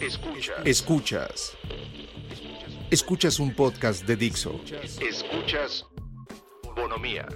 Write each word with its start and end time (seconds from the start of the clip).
Escuchas. 0.00 0.64
Escuchas. 0.64 1.56
Escuchas 2.88 3.40
un 3.40 3.52
podcast 3.52 4.06
de 4.06 4.14
Dixo. 4.14 4.60
Escuchas 5.00 5.84
Bonomía 6.76 7.26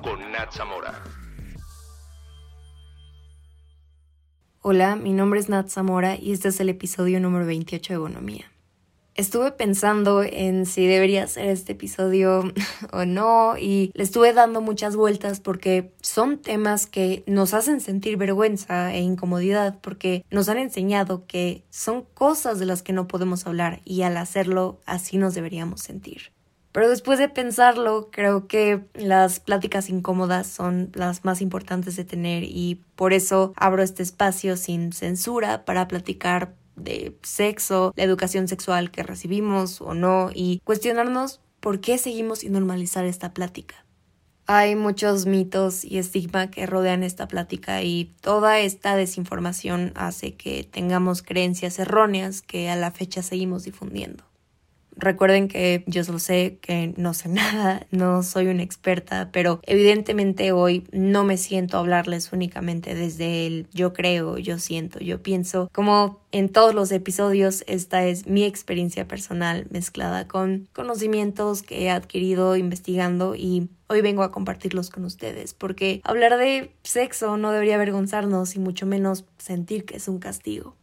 con 0.00 0.30
Nat 0.30 0.52
Zamora. 0.52 1.02
Hola, 4.62 4.94
mi 4.94 5.12
nombre 5.12 5.40
es 5.40 5.48
Nat 5.48 5.68
Zamora 5.68 6.14
y 6.16 6.30
este 6.30 6.48
es 6.48 6.60
el 6.60 6.68
episodio 6.68 7.18
número 7.18 7.44
28 7.44 7.94
de 7.94 7.98
Bonomía. 7.98 8.52
Estuve 9.20 9.52
pensando 9.52 10.22
en 10.22 10.64
si 10.64 10.86
debería 10.86 11.24
hacer 11.24 11.50
este 11.50 11.72
episodio 11.72 12.54
o 12.90 13.04
no 13.04 13.58
y 13.58 13.90
le 13.92 14.02
estuve 14.02 14.32
dando 14.32 14.62
muchas 14.62 14.96
vueltas 14.96 15.40
porque 15.40 15.92
son 16.00 16.38
temas 16.38 16.86
que 16.86 17.22
nos 17.26 17.52
hacen 17.52 17.82
sentir 17.82 18.16
vergüenza 18.16 18.94
e 18.94 19.00
incomodidad 19.00 19.78
porque 19.82 20.24
nos 20.30 20.48
han 20.48 20.56
enseñado 20.56 21.26
que 21.26 21.64
son 21.68 22.06
cosas 22.14 22.58
de 22.58 22.64
las 22.64 22.82
que 22.82 22.94
no 22.94 23.08
podemos 23.08 23.46
hablar 23.46 23.82
y 23.84 24.00
al 24.04 24.16
hacerlo 24.16 24.80
así 24.86 25.18
nos 25.18 25.34
deberíamos 25.34 25.82
sentir. 25.82 26.32
Pero 26.72 26.88
después 26.88 27.18
de 27.18 27.28
pensarlo, 27.28 28.08
creo 28.10 28.46
que 28.46 28.84
las 28.94 29.38
pláticas 29.38 29.90
incómodas 29.90 30.46
son 30.46 30.92
las 30.94 31.26
más 31.26 31.42
importantes 31.42 31.94
de 31.96 32.04
tener 32.04 32.44
y 32.44 32.80
por 32.94 33.12
eso 33.12 33.52
abro 33.56 33.82
este 33.82 34.02
espacio 34.02 34.56
sin 34.56 34.94
censura 34.94 35.66
para 35.66 35.88
platicar 35.88 36.54
de 36.80 37.16
sexo, 37.22 37.92
la 37.96 38.04
educación 38.04 38.48
sexual 38.48 38.90
que 38.90 39.02
recibimos 39.02 39.80
o 39.80 39.94
no 39.94 40.30
y 40.34 40.60
cuestionarnos 40.64 41.40
por 41.60 41.80
qué 41.80 41.98
seguimos 41.98 42.40
sin 42.40 42.52
normalizar 42.52 43.04
esta 43.04 43.32
plática. 43.32 43.84
Hay 44.46 44.74
muchos 44.74 45.26
mitos 45.26 45.84
y 45.84 45.98
estigma 45.98 46.50
que 46.50 46.66
rodean 46.66 47.04
esta 47.04 47.28
plática 47.28 47.82
y 47.82 48.12
toda 48.20 48.58
esta 48.58 48.96
desinformación 48.96 49.92
hace 49.94 50.34
que 50.34 50.64
tengamos 50.64 51.22
creencias 51.22 51.78
erróneas 51.78 52.42
que 52.42 52.68
a 52.68 52.74
la 52.74 52.90
fecha 52.90 53.22
seguimos 53.22 53.62
difundiendo. 53.62 54.29
Recuerden 55.00 55.48
que 55.48 55.82
yo 55.86 56.04
solo 56.04 56.18
sé 56.18 56.58
que 56.60 56.94
no 56.96 57.14
sé 57.14 57.28
nada, 57.30 57.86
no 57.90 58.22
soy 58.22 58.48
una 58.48 58.62
experta, 58.62 59.30
pero 59.32 59.60
evidentemente 59.64 60.52
hoy 60.52 60.86
no 60.92 61.24
me 61.24 61.36
siento 61.36 61.76
a 61.76 61.80
hablarles 61.80 62.32
únicamente 62.32 62.94
desde 62.94 63.46
el 63.46 63.66
yo 63.72 63.92
creo, 63.92 64.38
yo 64.38 64.58
siento, 64.58 64.98
yo 65.00 65.22
pienso. 65.22 65.68
Como 65.72 66.20
en 66.32 66.48
todos 66.48 66.74
los 66.74 66.92
episodios, 66.92 67.64
esta 67.66 68.04
es 68.06 68.26
mi 68.26 68.44
experiencia 68.44 69.08
personal 69.08 69.66
mezclada 69.70 70.28
con 70.28 70.68
conocimientos 70.72 71.62
que 71.62 71.82
he 71.82 71.90
adquirido 71.90 72.56
investigando 72.56 73.34
y 73.34 73.68
hoy 73.88 74.02
vengo 74.02 74.22
a 74.22 74.30
compartirlos 74.30 74.90
con 74.90 75.04
ustedes, 75.04 75.52
porque 75.52 76.00
hablar 76.04 76.38
de 76.38 76.72
sexo 76.84 77.36
no 77.36 77.50
debería 77.50 77.74
avergonzarnos 77.74 78.54
y 78.54 78.60
mucho 78.60 78.86
menos 78.86 79.24
sentir 79.38 79.84
que 79.84 79.96
es 79.96 80.06
un 80.06 80.20
castigo. 80.20 80.76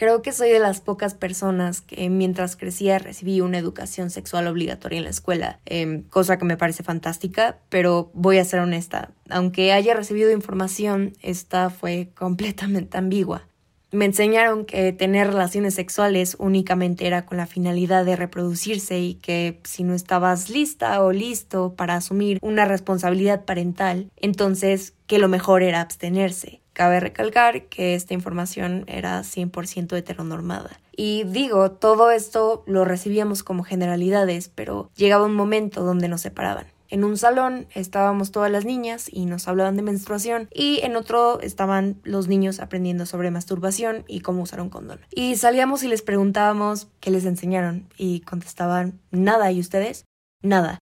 Creo 0.00 0.22
que 0.22 0.32
soy 0.32 0.48
de 0.48 0.60
las 0.60 0.80
pocas 0.80 1.12
personas 1.12 1.82
que 1.82 2.08
mientras 2.08 2.56
crecía 2.56 2.98
recibí 2.98 3.42
una 3.42 3.58
educación 3.58 4.08
sexual 4.08 4.46
obligatoria 4.46 4.96
en 4.96 5.04
la 5.04 5.10
escuela, 5.10 5.60
em, 5.66 6.04
cosa 6.04 6.38
que 6.38 6.46
me 6.46 6.56
parece 6.56 6.82
fantástica, 6.82 7.58
pero 7.68 8.10
voy 8.14 8.38
a 8.38 8.44
ser 8.46 8.60
honesta, 8.60 9.10
aunque 9.28 9.74
haya 9.74 9.92
recibido 9.92 10.32
información, 10.32 11.12
esta 11.20 11.68
fue 11.68 12.08
completamente 12.16 12.96
ambigua. 12.96 13.46
Me 13.92 14.06
enseñaron 14.06 14.64
que 14.64 14.94
tener 14.94 15.26
relaciones 15.26 15.74
sexuales 15.74 16.34
únicamente 16.38 17.06
era 17.06 17.26
con 17.26 17.36
la 17.36 17.46
finalidad 17.46 18.06
de 18.06 18.16
reproducirse 18.16 19.00
y 19.00 19.16
que 19.16 19.60
si 19.64 19.82
no 19.82 19.92
estabas 19.92 20.48
lista 20.48 21.02
o 21.02 21.12
listo 21.12 21.74
para 21.74 21.96
asumir 21.96 22.38
una 22.40 22.64
responsabilidad 22.64 23.44
parental, 23.44 24.10
entonces 24.16 24.94
que 25.06 25.18
lo 25.18 25.28
mejor 25.28 25.62
era 25.62 25.82
abstenerse. 25.82 26.62
Cabe 26.80 26.98
recalcar 26.98 27.66
que 27.66 27.94
esta 27.94 28.14
información 28.14 28.84
era 28.86 29.20
100% 29.20 29.94
heteronormada. 29.98 30.80
Y 30.96 31.24
digo, 31.24 31.72
todo 31.72 32.10
esto 32.10 32.64
lo 32.66 32.86
recibíamos 32.86 33.42
como 33.42 33.64
generalidades, 33.64 34.48
pero 34.48 34.90
llegaba 34.96 35.26
un 35.26 35.34
momento 35.34 35.84
donde 35.84 36.08
nos 36.08 36.22
separaban. 36.22 36.68
En 36.88 37.04
un 37.04 37.18
salón 37.18 37.66
estábamos 37.74 38.32
todas 38.32 38.50
las 38.50 38.64
niñas 38.64 39.10
y 39.12 39.26
nos 39.26 39.46
hablaban 39.46 39.76
de 39.76 39.82
menstruación 39.82 40.48
y 40.54 40.80
en 40.82 40.96
otro 40.96 41.42
estaban 41.42 42.00
los 42.02 42.28
niños 42.28 42.60
aprendiendo 42.60 43.04
sobre 43.04 43.30
masturbación 43.30 44.04
y 44.08 44.20
cómo 44.20 44.40
usar 44.40 44.62
un 44.62 44.70
condón. 44.70 45.00
Y 45.10 45.36
salíamos 45.36 45.82
y 45.82 45.88
les 45.88 46.00
preguntábamos 46.00 46.88
qué 47.00 47.10
les 47.10 47.26
enseñaron 47.26 47.90
y 47.98 48.20
contestaban 48.20 48.98
nada 49.10 49.52
y 49.52 49.60
ustedes 49.60 50.06
nada. 50.40 50.78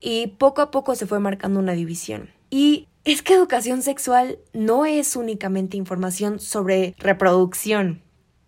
Y 0.00 0.28
poco 0.28 0.62
a 0.62 0.70
poco 0.70 0.94
se 0.94 1.06
fue 1.06 1.18
marcando 1.18 1.58
una 1.58 1.72
división. 1.72 2.30
Y 2.48 2.86
es 3.04 3.22
que 3.22 3.34
educación 3.34 3.82
sexual 3.82 4.38
no 4.52 4.86
es 4.86 5.16
únicamente 5.16 5.76
información 5.76 6.40
sobre 6.40 6.94
reproducción. 6.98 8.02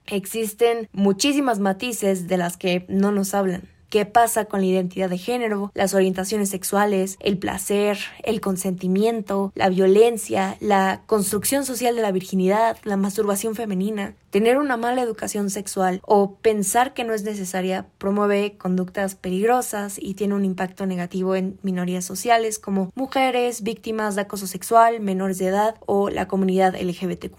Existen 0.07 0.89
muchísimas 0.93 1.61
matices 1.61 2.29
de 2.29 2.37
las 2.37 2.57
que 2.57 2.85
no 2.89 3.11
nos 3.11 3.35
hablan 3.35 3.74
qué 3.95 4.07
pasa 4.07 4.47
con 4.47 4.59
la 4.59 4.67
identidad 4.67 5.09
de 5.09 5.19
género, 5.19 5.71
las 5.73 5.95
orientaciones 5.95 6.49
sexuales, 6.49 7.17
el 7.21 7.39
placer, 7.39 7.97
el 8.25 8.41
consentimiento, 8.41 9.53
la 9.55 9.69
violencia, 9.69 10.57
la 10.59 11.03
construcción 11.07 11.65
social 11.65 11.95
de 11.95 12.03
la 12.03 12.11
virginidad, 12.11 12.77
la 12.83 12.97
masturbación 12.97 13.55
femenina. 13.55 14.17
Tener 14.31 14.59
una 14.59 14.77
mala 14.77 15.01
educación 15.01 15.49
sexual 15.49 16.01
o 16.03 16.35
pensar 16.35 16.93
que 16.93 17.05
no 17.05 17.15
es 17.15 17.23
necesaria 17.23 17.87
promueve 17.99 18.57
conductas 18.59 19.15
peligrosas 19.15 19.97
y 20.01 20.15
tiene 20.15 20.35
un 20.35 20.45
impacto 20.45 20.87
negativo 20.87 21.37
en 21.37 21.61
minorías 21.63 22.05
sociales 22.05 22.59
como 22.59 22.91
mujeres, 22.97 23.63
víctimas 23.63 24.17
de 24.17 24.23
acoso 24.23 24.49
sexual, 24.49 24.99
menores 24.99 25.39
de 25.39 25.47
edad 25.47 25.77
o 25.87 26.11
la 26.11 26.27
comunidad 26.27 26.75
LGBTQ. 26.75 27.39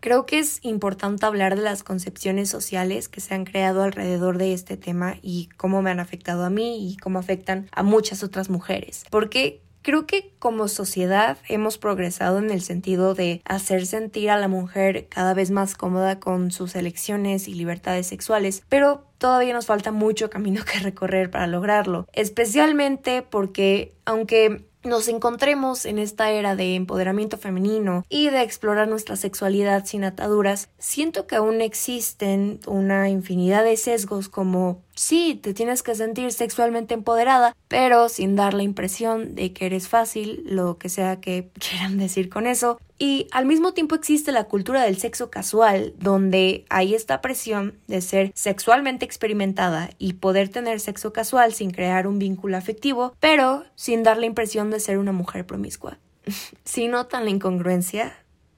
Creo 0.00 0.26
que 0.26 0.38
es 0.38 0.58
importante 0.62 1.26
hablar 1.26 1.56
de 1.56 1.62
las 1.62 1.82
concepciones 1.82 2.48
sociales 2.48 3.08
que 3.08 3.20
se 3.20 3.34
han 3.34 3.44
creado 3.44 3.82
alrededor 3.82 4.38
de 4.38 4.52
este 4.54 4.76
tema 4.76 5.16
y 5.22 5.48
cómo 5.56 5.82
me 5.82 5.90
han 5.90 6.00
afectado 6.00 6.44
a 6.44 6.50
mí 6.50 6.90
y 6.90 6.96
cómo 6.96 7.18
afectan 7.18 7.68
a 7.72 7.82
muchas 7.82 8.22
otras 8.22 8.50
mujeres. 8.50 9.04
Porque 9.10 9.62
Creo 9.82 10.06
que 10.06 10.34
como 10.38 10.68
sociedad 10.68 11.38
hemos 11.48 11.78
progresado 11.78 12.38
en 12.38 12.50
el 12.50 12.60
sentido 12.60 13.14
de 13.14 13.40
hacer 13.46 13.86
sentir 13.86 14.28
a 14.28 14.36
la 14.36 14.46
mujer 14.46 15.06
cada 15.08 15.32
vez 15.32 15.50
más 15.50 15.74
cómoda 15.74 16.20
con 16.20 16.50
sus 16.50 16.74
elecciones 16.74 17.48
y 17.48 17.54
libertades 17.54 18.06
sexuales, 18.06 18.62
pero 18.68 19.06
todavía 19.16 19.54
nos 19.54 19.64
falta 19.64 19.90
mucho 19.90 20.28
camino 20.28 20.64
que 20.70 20.80
recorrer 20.80 21.30
para 21.30 21.46
lograrlo, 21.46 22.06
especialmente 22.12 23.22
porque 23.22 23.94
aunque 24.04 24.66
nos 24.82 25.08
encontremos 25.08 25.84
en 25.84 25.98
esta 25.98 26.30
era 26.30 26.56
de 26.56 26.74
empoderamiento 26.74 27.36
femenino 27.38 28.04
y 28.08 28.30
de 28.30 28.42
explorar 28.42 28.88
nuestra 28.88 29.16
sexualidad 29.16 29.84
sin 29.84 30.04
ataduras, 30.04 30.68
siento 30.78 31.26
que 31.26 31.36
aún 31.36 31.60
existen 31.60 32.60
una 32.66 33.08
infinidad 33.08 33.64
de 33.64 33.76
sesgos 33.76 34.28
como 34.28 34.82
sí, 34.94 35.38
te 35.42 35.54
tienes 35.54 35.82
que 35.82 35.94
sentir 35.94 36.32
sexualmente 36.32 36.94
empoderada, 36.94 37.56
pero 37.68 38.08
sin 38.08 38.36
dar 38.36 38.54
la 38.54 38.62
impresión 38.62 39.34
de 39.34 39.52
que 39.52 39.66
eres 39.66 39.88
fácil, 39.88 40.42
lo 40.46 40.78
que 40.78 40.88
sea 40.88 41.20
que 41.20 41.50
quieran 41.58 41.98
decir 41.98 42.28
con 42.28 42.46
eso. 42.46 42.78
Y 42.98 43.28
al 43.32 43.46
mismo 43.46 43.72
tiempo 43.72 43.94
existe 43.94 44.30
la 44.30 44.44
cultura 44.44 44.82
del 44.82 44.98
sexo 44.98 45.30
casual, 45.30 45.94
donde 45.98 46.66
hay 46.68 46.94
esta 46.94 47.22
presión 47.22 47.78
de 47.86 48.02
ser 48.02 48.30
sexualmente 48.34 49.06
experimentada 49.06 49.90
y 49.98 50.14
poder 50.14 50.50
tener 50.50 50.80
sexo 50.80 51.12
casual 51.12 51.54
sin 51.54 51.70
crear 51.70 52.06
un 52.06 52.18
vínculo 52.18 52.58
afectivo, 52.58 53.14
pero 53.18 53.64
sin 53.74 54.02
dar 54.02 54.18
la 54.18 54.26
impresión 54.26 54.70
de 54.70 54.80
ser 54.80 54.98
una 54.98 55.12
mujer 55.12 55.46
promiscua. 55.46 55.98
¿Sí 56.64 56.88
notan 56.88 57.24
la 57.24 57.30
incongruencia? 57.30 58.14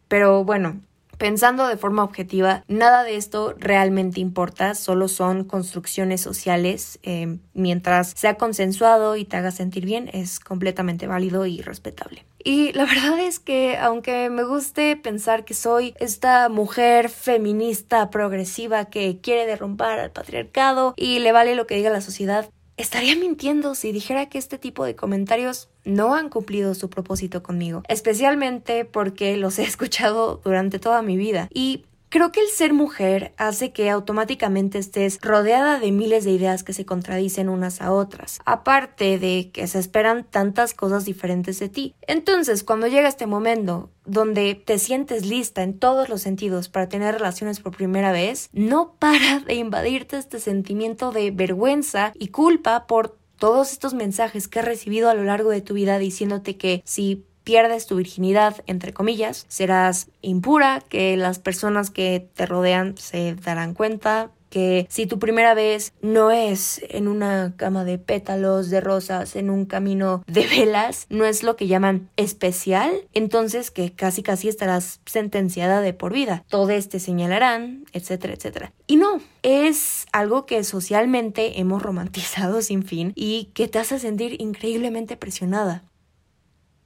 Pero 0.09 0.45
bueno, 0.45 0.81
Pensando 1.23 1.69
de 1.69 1.77
forma 1.77 2.03
objetiva, 2.03 2.65
nada 2.67 3.05
de 3.05 3.15
esto 3.15 3.55
realmente 3.57 4.19
importa, 4.19 4.75
solo 4.75 5.07
son 5.07 5.45
construcciones 5.45 6.21
sociales. 6.21 6.99
Eh, 7.05 7.39
mientras 7.55 8.13
sea 8.17 8.35
consensuado 8.35 9.15
y 9.15 9.25
te 9.25 9.37
haga 9.37 9.53
sentir 9.53 9.87
bien, 9.87 10.11
es 10.13 10.41
completamente 10.41 11.07
válido 11.07 11.47
y 11.47 11.63
respetable. 11.63 12.27
Y 12.43 12.73
la 12.73 12.87
verdad 12.87 13.21
es 13.21 13.39
que 13.39 13.79
aunque 13.79 14.31
me 14.31 14.43
guste 14.43 14.97
pensar 14.97 15.45
que 15.45 15.55
soy 15.55 15.95
esta 16.01 16.49
mujer 16.49 17.09
feminista 17.09 18.11
progresiva 18.11 18.87
que 18.87 19.21
quiere 19.21 19.47
derrumbar 19.47 20.01
al 20.01 20.11
patriarcado 20.11 20.93
y 20.97 21.21
le 21.21 21.31
vale 21.31 21.55
lo 21.55 21.69
que 21.69 21.77
diga 21.77 21.91
la 21.91 22.01
sociedad, 22.01 22.51
estaría 22.77 23.17
mintiendo 23.17 23.75
si 23.75 23.93
dijera 23.93 24.29
que 24.29 24.39
este 24.39 24.59
tipo 24.59 24.85
de 24.85 24.97
comentarios 24.97 25.69
no 25.85 26.15
han 26.15 26.29
cumplido 26.29 26.75
su 26.75 26.89
propósito 26.91 27.43
conmigo, 27.43 27.83
especialmente 27.89 28.85
porque 28.85 29.37
los 29.37 29.59
he 29.59 29.63
escuchado 29.73 30.41
durante 30.45 30.79
toda 30.79 31.03
mi 31.03 31.17
vida. 31.17 31.49
Y 31.53 31.85
Creo 32.13 32.31
que 32.31 32.41
el 32.41 32.49
ser 32.49 32.75
mujer 32.75 33.33
hace 33.39 33.73
que 33.73 33.89
automáticamente 33.89 34.77
estés 34.77 35.19
rodeada 35.23 35.81
de 35.81 35.93
miles 35.93 36.25
de 36.25 36.33
ideas 36.33 36.63
que 36.63 36.75
se 36.75 36.85
contradicen 36.85 37.49
unas 37.49 37.81
a 37.81 37.91
otras, 37.91 38.39
aparte 38.45 39.19
de 39.19 39.51
que 39.51 39.67
se 39.67 39.79
esperan 39.79 40.25
tantas 40.25 40.75
cosas 40.75 41.07
diferentes 41.07 41.59
de 41.59 41.71
ti. 41.71 41.95
Entonces, 42.03 42.65
cuando 42.65 42.87
llega 42.87 43.09
este 43.09 43.27
momento 43.27 43.89
donde 44.05 44.55
te 44.55 44.79
sientes 44.79 45.25
lista 45.25 45.63
en 45.63 45.79
todos 45.79 46.11
los 46.11 46.21
sentidos 46.21 46.69
para 46.69 46.87
tener 46.87 47.15
relaciones 47.15 47.61
por 47.61 47.75
primera 47.75 48.13
vez, 48.13 48.51
no 48.53 48.93
para 48.99 49.41
de 49.41 49.55
invadirte 49.55 50.19
este 50.19 50.39
sentimiento 50.39 51.13
de 51.13 51.31
vergüenza 51.31 52.13
y 52.19 52.29
culpa 52.29 52.87
por 52.87 53.17
todos 53.39 53.73
estos 53.73 53.95
mensajes 53.95 54.49
que 54.49 54.59
has 54.59 54.67
recibido 54.67 55.09
a 55.09 55.15
lo 55.15 55.25
largo 55.25 55.49
de 55.49 55.63
tu 55.63 55.73
vida 55.73 55.99
diciéndote 55.99 56.59
que 56.59 56.83
si 56.85 57.25
pierdes 57.45 57.87
tu 57.87 57.97
virginidad, 57.97 58.63
entre 58.67 58.93
comillas, 58.93 59.45
serás 59.49 60.09
impura, 60.21 60.83
que 60.89 61.17
las 61.17 61.39
personas 61.39 61.91
que 61.91 62.29
te 62.35 62.47
rodean 62.47 62.97
se 62.97 63.35
darán 63.35 63.75
cuenta, 63.75 64.31
que 64.53 64.87
si 64.91 65.07
tu 65.07 65.19
primera 65.19 65.55
vez 65.55 65.95
no 66.03 66.31
es 66.31 66.83
en 66.91 67.09
una 67.09 67.55
cama 67.57 67.85
de 67.85 67.97
pétalos 67.97 68.69
de 68.69 68.83
rosas, 68.83 69.35
en 69.35 69.49
un 69.49 69.65
camino 69.65 70.23
de 70.27 70.47
velas, 70.47 71.07
no 71.09 71.25
es 71.25 71.43
lo 71.43 71.57
que 71.57 71.67
llaman 71.67 72.11
especial, 72.17 72.93
entonces 73.15 73.71
que 73.71 73.93
casi 73.93 74.23
casi 74.23 74.49
estarás 74.49 75.01
sentenciada 75.07 75.81
de 75.81 75.95
por 75.95 76.13
vida. 76.13 76.45
Todo 76.49 76.69
te 76.69 77.01
señalarán, 77.01 77.87
etcétera, 77.93 78.35
etcétera. 78.35 78.73
Y 78.87 78.97
no, 78.97 79.21
es 79.43 80.07
algo 80.13 80.47
que 80.47 80.63
socialmente 80.65 81.59
hemos 81.59 81.83
romantizado 81.83 82.61
sin 82.63 82.83
fin 82.83 83.13
y 83.17 83.51
que 83.55 83.69
te 83.69 83.79
hace 83.79 83.99
sentir 83.99 84.41
increíblemente 84.41 85.17
presionada. 85.17 85.83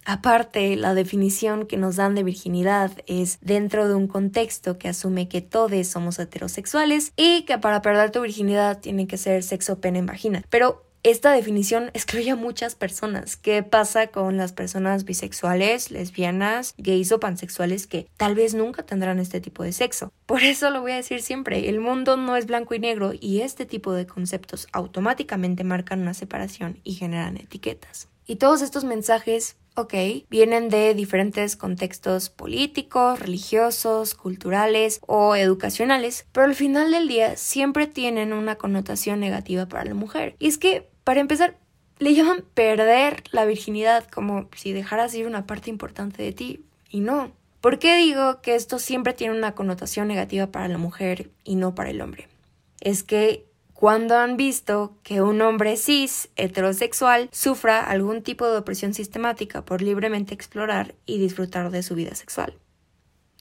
Aparte, 0.07 0.77
la 0.77 0.95
definición 0.95 1.67
que 1.67 1.77
nos 1.77 1.97
dan 1.97 2.15
de 2.15 2.23
virginidad 2.23 2.93
es 3.09 3.39
dentro 3.41 3.89
de 3.89 3.95
un 3.95 4.07
contexto 4.07 4.79
que 4.79 4.89
asume 4.89 5.29
que 5.29 5.41
todos 5.41 5.87
somos 5.89 6.21
heterosexuales 6.21 7.13
y 7.17 7.43
que 7.43 7.59
para 7.59 7.83
perder 7.83 8.13
tu 8.13 8.21
virginidad 8.21 8.79
tiene 8.79 9.09
que 9.09 9.17
ser 9.17 9.43
sexo 9.43 9.81
pene 9.81 9.99
en 9.99 10.07
vagina. 10.07 10.45
Pero 10.49 10.87
esta 11.03 11.33
definición 11.33 11.91
excluye 11.93 12.31
a 12.31 12.37
muchas 12.37 12.77
personas. 12.77 13.37
¿Qué 13.37 13.65
pasa 13.65 14.07
con 14.07 14.37
las 14.37 14.53
personas 14.53 15.05
bisexuales, 15.05 15.91
lesbianas, 15.91 16.75
gays 16.79 17.11
o 17.11 17.19
pansexuales 17.19 17.89
que 17.89 18.07
tal 18.17 18.37
vez 18.37 18.55
nunca 18.55 18.85
tendrán 18.85 19.19
este 19.19 19.41
tipo 19.41 19.65
de 19.65 19.73
sexo? 19.73 20.13
Por 20.27 20.43
eso 20.43 20.71
lo 20.71 20.83
voy 20.83 20.93
a 20.93 20.97
decir 20.97 21.21
siempre, 21.21 21.69
el 21.69 21.81
mundo 21.81 22.17
no 22.17 22.37
es 22.37 22.47
blanco 22.47 22.75
y 22.75 22.79
negro 22.79 23.11
y 23.13 23.41
este 23.41 23.67
tipo 23.67 23.93
de 23.93 24.07
conceptos 24.07 24.69
automáticamente 24.73 25.65
marcan 25.65 26.01
una 26.01 26.15
separación 26.15 26.79
y 26.85 26.95
generan 26.95 27.37
etiquetas. 27.37 28.09
Y 28.25 28.37
todos 28.37 28.63
estos 28.63 28.85
mensajes 28.85 29.57
Ok, 29.79 29.93
vienen 30.31 30.71
de 30.71 30.95
diferentes 30.95 31.55
contextos 31.55 32.31
políticos, 32.31 33.19
religiosos, 33.19 34.15
culturales 34.15 35.01
o 35.07 35.37
educacionales, 35.37 36.27
pero 36.33 36.47
al 36.47 36.55
final 36.55 36.91
del 36.93 37.09
día 37.09 37.37
siempre 37.37 37.87
tienen 37.87 38.33
una 38.33 38.57
connotación 38.57 39.21
negativa 39.21 39.67
para 39.67 39.85
la 39.85 39.93
mujer. 39.93 40.35
Y 40.39 40.47
es 40.47 40.57
que, 40.57 40.89
para 41.05 41.21
empezar, 41.21 41.59
le 41.99 42.15
llaman 42.15 42.43
perder 42.55 43.25
la 43.33 43.45
virginidad 43.45 44.07
como 44.09 44.49
si 44.57 44.73
dejaras 44.73 45.15
ir 45.15 45.27
una 45.27 45.47
parte 45.47 45.69
importante 45.69 46.23
de 46.23 46.33
ti, 46.33 46.65
y 46.89 47.01
no. 47.01 47.33
¿Por 47.61 47.79
qué 47.79 47.99
digo 47.99 48.41
que 48.41 48.55
esto 48.55 48.79
siempre 48.79 49.13
tiene 49.13 49.37
una 49.37 49.55
connotación 49.55 50.09
negativa 50.09 50.47
para 50.47 50.69
la 50.69 50.79
mujer 50.79 51.31
y 51.45 51.57
no 51.57 51.75
para 51.75 51.91
el 51.91 52.01
hombre? 52.01 52.29
Es 52.81 53.03
que 53.03 53.46
cuando 53.77 54.17
han 54.17 54.39
visto 54.39 54.97
que 55.03 55.21
un 55.21 55.43
hombre 55.43 55.77
cis 55.77 56.31
heterosexual 56.37 57.29
sufra 57.31 57.85
algún 57.85 58.23
tipo 58.23 58.49
de 58.49 58.57
opresión 58.57 58.95
sistemática 58.95 59.67
por 59.67 59.83
libremente 59.83 60.33
explorar 60.33 60.95
y 61.05 61.19
disfrutar 61.19 61.71
de 61.71 61.83
su 61.83 61.95
vida 61.95 62.15
sexual. 62.15 62.55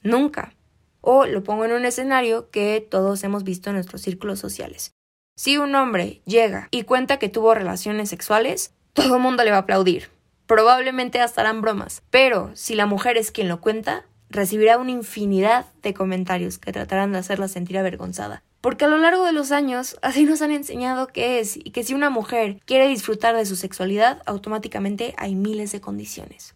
Nunca. 0.04 0.54
O 1.00 1.26
lo 1.26 1.42
pongo 1.42 1.64
en 1.64 1.72
un 1.72 1.86
escenario 1.86 2.50
que 2.50 2.86
todos 2.86 3.24
hemos 3.24 3.46
visto 3.46 3.70
en 3.70 3.78
nuestros 3.78 4.02
círculos 4.02 4.40
sociales. 4.40 4.92
Si 5.38 5.58
un 5.58 5.74
hombre 5.74 6.22
llega 6.26 6.68
y 6.70 6.84
cuenta 6.84 7.18
que 7.18 7.30
tuvo 7.30 7.56
relaciones 7.56 8.10
sexuales, 8.10 8.74
todo 8.92 9.16
el 9.16 9.22
mundo 9.22 9.46
le 9.46 9.52
va 9.52 9.58
a 9.58 9.62
aplaudir. 9.62 10.10
Probablemente 10.48 11.22
hasta 11.22 11.42
harán 11.42 11.62
bromas. 11.62 12.04
Pero 12.10 12.52
si 12.56 12.76
la 12.76 12.86
mujer 12.86 13.16
es 13.16 13.32
quien 13.32 13.48
lo 13.48 13.62
cuenta, 13.62 14.06
recibirá 14.30 14.78
una 14.80 14.92
infinidad 14.92 15.66
de 15.82 15.94
comentarios 15.94 16.58
que 16.58 16.74
tratarán 16.74 17.14
de 17.14 17.20
hacerla 17.20 17.48
sentir 17.48 17.78
avergonzada. 17.78 18.44
Porque 18.65 18.85
a 18.85 18.88
lo 18.88 18.97
largo 18.97 19.23
de 19.25 19.31
los 19.31 19.51
años 19.51 19.95
así 20.01 20.23
nos 20.25 20.41
han 20.41 20.50
enseñado 20.50 21.06
que 21.06 21.39
es 21.39 21.56
y 21.56 21.69
que 21.69 21.83
si 21.83 21.94
una 21.94 22.09
mujer 22.09 22.57
quiere 22.65 22.88
disfrutar 22.88 23.35
de 23.35 23.45
su 23.45 23.56
sexualidad, 23.56 24.23
automáticamente 24.25 25.13
hay 25.17 25.35
miles 25.35 25.71
de 25.71 25.81
condiciones. 25.81 26.56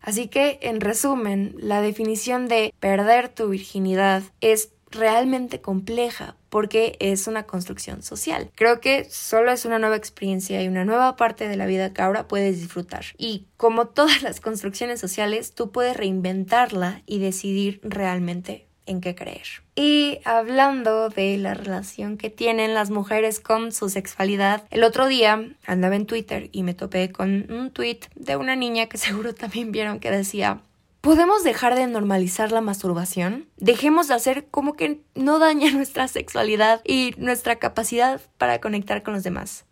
Así 0.00 0.28
que, 0.28 0.60
en 0.62 0.80
resumen, 0.80 1.56
la 1.58 1.82
definición 1.82 2.46
de 2.46 2.72
perder 2.78 3.28
tu 3.28 3.48
virginidad 3.48 4.22
es 4.40 4.70
realmente 4.92 5.60
compleja 5.60 6.36
porque 6.48 6.96
es 7.00 7.26
una 7.26 7.42
construcción 7.42 8.04
social. 8.04 8.52
Creo 8.54 8.80
que 8.80 9.04
solo 9.10 9.50
es 9.50 9.64
una 9.64 9.80
nueva 9.80 9.96
experiencia 9.96 10.62
y 10.62 10.68
una 10.68 10.84
nueva 10.84 11.16
parte 11.16 11.48
de 11.48 11.56
la 11.56 11.66
vida 11.66 11.92
que 11.92 12.02
ahora 12.02 12.28
puedes 12.28 12.60
disfrutar. 12.60 13.04
Y 13.18 13.48
como 13.56 13.88
todas 13.88 14.22
las 14.22 14.38
construcciones 14.40 15.00
sociales, 15.00 15.56
tú 15.56 15.72
puedes 15.72 15.96
reinventarla 15.96 17.02
y 17.04 17.18
decidir 17.18 17.80
realmente 17.82 18.68
en 18.92 19.00
creer. 19.00 19.62
Y 19.74 20.20
hablando 20.24 21.08
de 21.08 21.36
la 21.38 21.54
relación 21.54 22.16
que 22.16 22.30
tienen 22.30 22.74
las 22.74 22.90
mujeres 22.90 23.40
con 23.40 23.72
su 23.72 23.88
sexualidad, 23.88 24.64
el 24.70 24.84
otro 24.84 25.06
día 25.06 25.44
andaba 25.66 25.96
en 25.96 26.06
Twitter 26.06 26.48
y 26.52 26.62
me 26.62 26.74
topé 26.74 27.10
con 27.10 27.50
un 27.50 27.70
tweet 27.70 28.00
de 28.14 28.36
una 28.36 28.54
niña 28.54 28.86
que 28.86 28.98
seguro 28.98 29.34
también 29.34 29.72
vieron 29.72 29.98
que 29.98 30.10
decía 30.10 30.60
¿Podemos 31.02 31.42
dejar 31.42 31.74
de 31.74 31.88
normalizar 31.88 32.52
la 32.52 32.60
masturbación? 32.60 33.48
Dejemos 33.56 34.06
de 34.06 34.14
hacer 34.14 34.46
como 34.52 34.74
que 34.74 35.00
no 35.16 35.40
daña 35.40 35.70
nuestra 35.72 36.06
sexualidad 36.06 36.80
y 36.84 37.12
nuestra 37.18 37.56
capacidad 37.56 38.20
para 38.38 38.60
conectar 38.60 39.02
con 39.02 39.14
los 39.14 39.24
demás. 39.24 39.64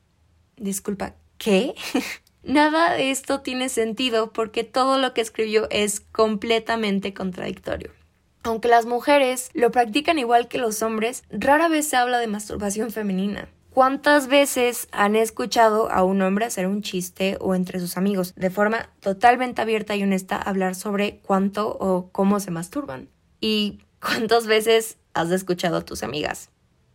Disculpa, 0.57 1.15
¿qué? 1.39 1.77
Nada 2.43 2.95
de 2.95 3.13
esto 3.13 3.43
tiene 3.43 3.69
sentido 3.69 4.33
porque 4.33 4.65
todo 4.65 4.99
lo 4.99 5.15
que 5.15 5.21
escribió 5.21 5.69
es 5.71 6.01
completamente 6.01 7.15
contradictorio. 7.15 7.93
Aunque 8.43 8.69
las 8.69 8.87
mujeres 8.87 9.51
lo 9.53 9.71
practican 9.71 10.19
igual 10.19 10.49
que 10.49 10.59
los 10.59 10.83
hombres, 10.83 11.25
rara 11.31 11.69
vez 11.69 11.89
se 11.89 11.97
habla 11.97 12.19
de 12.19 12.27
masturbación 12.27 12.91
femenina. 12.91 13.49
¿Cuántas 13.71 14.27
veces 14.27 14.89
han 14.91 15.15
escuchado 15.15 15.91
a 15.93 16.03
un 16.03 16.23
hombre 16.23 16.47
hacer 16.47 16.67
un 16.67 16.83
chiste 16.83 17.37
o 17.41 17.55
entre 17.55 17.79
sus 17.79 17.97
amigos 17.97 18.35
de 18.35 18.51
forma 18.51 18.91
totalmente 19.01 19.63
abierta 19.63 19.95
y 19.95 20.03
honesta 20.03 20.37
hablar 20.37 20.75
sobre 20.75 21.21
cuánto 21.21 21.69
o 21.69 22.11
cómo 22.11 22.41
se 22.41 22.51
masturban? 22.51 23.09
¿Y 23.41 23.81
cuántas 24.01 24.47
veces 24.47 24.99
has 25.15 25.31
escuchado 25.31 25.77
a 25.77 25.85
tus 25.85 26.03
amigas? 26.03 26.51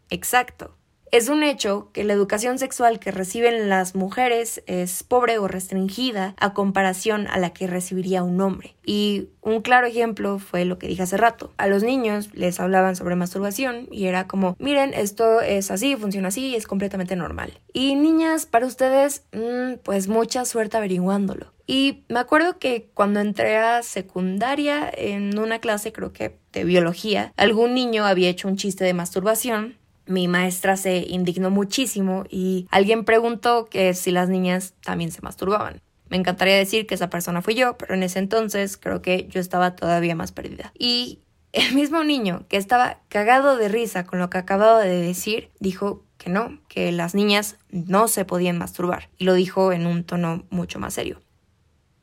Exacto. 0.09 0.75
Es 1.11 1.29
un 1.29 1.43
hecho 1.43 1.89
que 1.93 2.03
la 2.03 2.13
educación 2.13 2.59
sexual 2.59 2.99
que 2.99 3.11
reciben 3.11 3.69
las 3.69 3.95
mujeres 3.95 4.63
es 4.65 5.03
pobre 5.03 5.37
o 5.37 5.47
restringida 5.47 6.35
a 6.37 6.53
comparación 6.53 7.27
a 7.27 7.37
la 7.37 7.51
que 7.51 7.67
recibiría 7.67 8.23
un 8.23 8.41
hombre. 8.41 8.75
Y 8.83 9.29
un 9.41 9.61
claro 9.61 9.87
ejemplo 9.87 10.39
fue 10.39 10.65
lo 10.65 10.77
que 10.77 10.87
dije 10.87 11.03
hace 11.03 11.17
rato. 11.17 11.53
A 11.57 11.67
los 11.67 11.83
niños 11.83 12.29
les 12.33 12.59
hablaban 12.59 12.95
sobre 12.95 13.15
masturbación 13.15 13.87
y 13.91 14.07
era 14.07 14.27
como, 14.27 14.55
miren, 14.59 14.93
esto 14.93 15.41
es 15.41 15.71
así, 15.71 15.95
funciona 15.95 16.29
así 16.29 16.55
es 16.55 16.67
completamente 16.67 17.15
normal. 17.15 17.59
Y 17.71 17.95
niñas, 17.95 18.45
para 18.45 18.65
ustedes, 18.65 19.23
mm, 19.31 19.79
pues 19.83 20.07
mucha 20.07 20.45
suerte 20.45 20.77
averiguándolo. 20.77 21.53
Y 21.67 22.03
me 22.09 22.19
acuerdo 22.19 22.59
que 22.59 22.89
cuando 22.93 23.19
entré 23.19 23.57
a 23.57 23.81
secundaria 23.81 24.91
en 24.95 25.37
una 25.39 25.59
clase, 25.59 25.91
creo 25.91 26.13
que 26.13 26.37
de 26.53 26.63
biología, 26.63 27.33
algún 27.37 27.73
niño 27.73 28.05
había 28.05 28.29
hecho 28.29 28.47
un 28.47 28.55
chiste 28.55 28.83
de 28.83 28.93
masturbación 28.93 29.77
mi 30.07 30.27
maestra 30.27 30.77
se 30.77 30.97
indignó 30.97 31.49
muchísimo 31.49 32.25
y 32.29 32.67
alguien 32.71 33.05
preguntó 33.05 33.65
que 33.65 33.93
si 33.93 34.11
las 34.11 34.29
niñas 34.29 34.73
también 34.83 35.11
se 35.11 35.21
masturbaban. 35.21 35.81
Me 36.09 36.17
encantaría 36.17 36.55
decir 36.55 36.85
que 36.85 36.95
esa 36.95 37.09
persona 37.09 37.41
fui 37.41 37.55
yo, 37.55 37.77
pero 37.77 37.95
en 37.95 38.03
ese 38.03 38.19
entonces 38.19 38.77
creo 38.77 39.01
que 39.01 39.27
yo 39.27 39.39
estaba 39.39 39.75
todavía 39.75 40.15
más 40.15 40.31
perdida. 40.31 40.71
Y 40.77 41.19
el 41.51 41.73
mismo 41.73 42.03
niño 42.03 42.45
que 42.47 42.57
estaba 42.57 42.99
cagado 43.09 43.57
de 43.57 43.69
risa 43.69 44.05
con 44.05 44.19
lo 44.19 44.29
que 44.29 44.37
acababa 44.37 44.81
de 44.81 45.01
decir, 45.01 45.49
dijo 45.59 46.03
que 46.17 46.29
no, 46.29 46.59
que 46.69 46.91
las 46.91 47.15
niñas 47.15 47.57
no 47.69 48.07
se 48.07 48.25
podían 48.25 48.57
masturbar. 48.57 49.09
Y 49.17 49.25
lo 49.25 49.33
dijo 49.33 49.71
en 49.71 49.87
un 49.87 50.03
tono 50.03 50.45
mucho 50.49 50.79
más 50.79 50.93
serio. 50.93 51.21